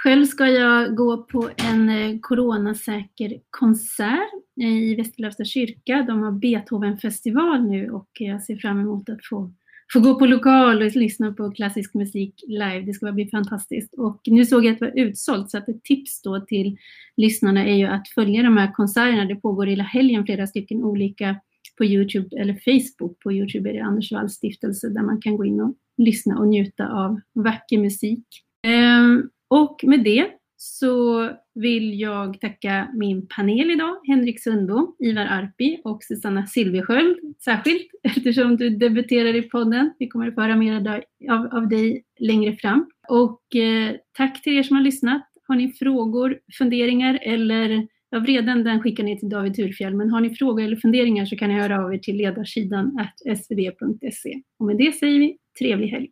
Själv 0.03 0.25
ska 0.25 0.47
jag 0.47 0.95
gå 0.95 1.23
på 1.23 1.49
en 1.57 1.89
eh, 1.89 2.19
coronasäker 2.21 3.39
konsert 3.49 4.33
i 4.55 4.95
Västerlövsta 4.95 5.45
kyrka. 5.45 6.05
De 6.07 6.23
har 6.23 6.31
Beethovenfestival 6.31 7.63
nu 7.63 7.91
och 7.91 8.09
jag 8.19 8.43
ser 8.43 8.55
fram 8.55 8.79
emot 8.79 9.09
att 9.09 9.25
få, 9.25 9.53
få 9.93 9.99
gå 9.99 10.19
på 10.19 10.25
lokal 10.25 10.81
och 10.81 10.95
lyssna 10.95 11.33
på 11.33 11.51
klassisk 11.51 11.93
musik 11.93 12.43
live. 12.47 12.81
Det 12.81 12.93
ska 12.93 13.11
bli 13.11 13.29
fantastiskt. 13.29 13.93
Och 13.93 14.21
nu 14.25 14.45
såg 14.45 14.65
jag 14.65 14.73
att 14.73 14.79
det 14.79 14.85
var 14.85 14.99
utsålt 14.99 15.51
så 15.51 15.57
att 15.57 15.69
ett 15.69 15.83
tips 15.83 16.21
då 16.21 16.39
till 16.39 16.77
lyssnarna 17.17 17.65
är 17.65 17.75
ju 17.75 17.85
att 17.85 18.07
följa 18.07 18.43
de 18.43 18.57
här 18.57 18.71
konserterna. 18.71 19.25
Det 19.25 19.35
pågår 19.35 19.65
hela 19.65 19.83
helgen 19.83 20.25
flera 20.25 20.47
stycken 20.47 20.83
olika 20.83 21.35
på 21.77 21.85
Youtube 21.85 22.41
eller 22.41 22.53
Facebook. 22.53 23.19
På 23.19 23.33
Youtube 23.33 23.69
är 23.69 23.73
det 23.73 23.83
Anders 23.83 24.11
Walls 24.11 24.33
stiftelse 24.33 24.89
där 24.89 25.01
man 25.01 25.21
kan 25.21 25.37
gå 25.37 25.45
in 25.45 25.61
och 25.61 25.75
lyssna 25.97 26.39
och 26.39 26.47
njuta 26.47 26.87
av 26.87 27.19
vacker 27.33 27.77
musik. 27.77 28.25
Um, 28.67 29.29
och 29.53 29.79
med 29.83 30.03
det 30.03 30.27
så 30.57 31.29
vill 31.55 31.99
jag 31.99 32.41
tacka 32.41 32.87
min 32.93 33.27
panel 33.27 33.71
idag, 33.71 33.95
Henrik 34.07 34.43
Sundbom, 34.43 34.95
Ivar 34.99 35.25
Arpi 35.25 35.81
och 35.83 36.03
Susanna 36.03 36.47
Silversköld 36.47 37.17
särskilt 37.43 37.87
eftersom 38.03 38.57
du 38.57 38.69
debuterar 38.69 39.35
i 39.35 39.41
podden. 39.41 39.93
Vi 39.99 40.07
kommer 40.07 40.27
att 40.27 40.35
få 40.35 40.41
höra 40.41 40.55
mer 40.55 41.03
av, 41.29 41.47
av 41.51 41.69
dig 41.69 42.03
längre 42.19 42.55
fram. 42.55 42.85
Och 43.09 43.55
eh, 43.55 43.95
tack 44.17 44.43
till 44.43 44.57
er 44.57 44.63
som 44.63 44.75
har 44.75 44.83
lyssnat. 44.83 45.23
Har 45.47 45.55
ni 45.55 45.73
frågor, 45.73 46.39
funderingar 46.57 47.19
eller 47.21 47.87
Ja, 48.13 48.19
vreden 48.19 48.63
den 48.63 48.81
skickar 48.81 49.03
ni 49.03 49.19
till 49.19 49.29
David 49.29 49.55
Thurfjell. 49.55 49.95
men 49.95 50.09
har 50.09 50.21
ni 50.21 50.35
frågor 50.35 50.63
eller 50.63 50.75
funderingar 50.75 51.25
så 51.25 51.35
kan 51.35 51.49
ni 51.49 51.55
höra 51.55 51.85
av 51.85 51.93
er 51.93 51.97
till 51.97 52.17
ledarsidan 52.17 53.07
svd.se. 53.35 54.41
Och 54.59 54.65
med 54.65 54.77
det 54.77 54.91
säger 54.91 55.19
vi 55.19 55.37
trevlig 55.59 55.87
helg! 55.87 56.09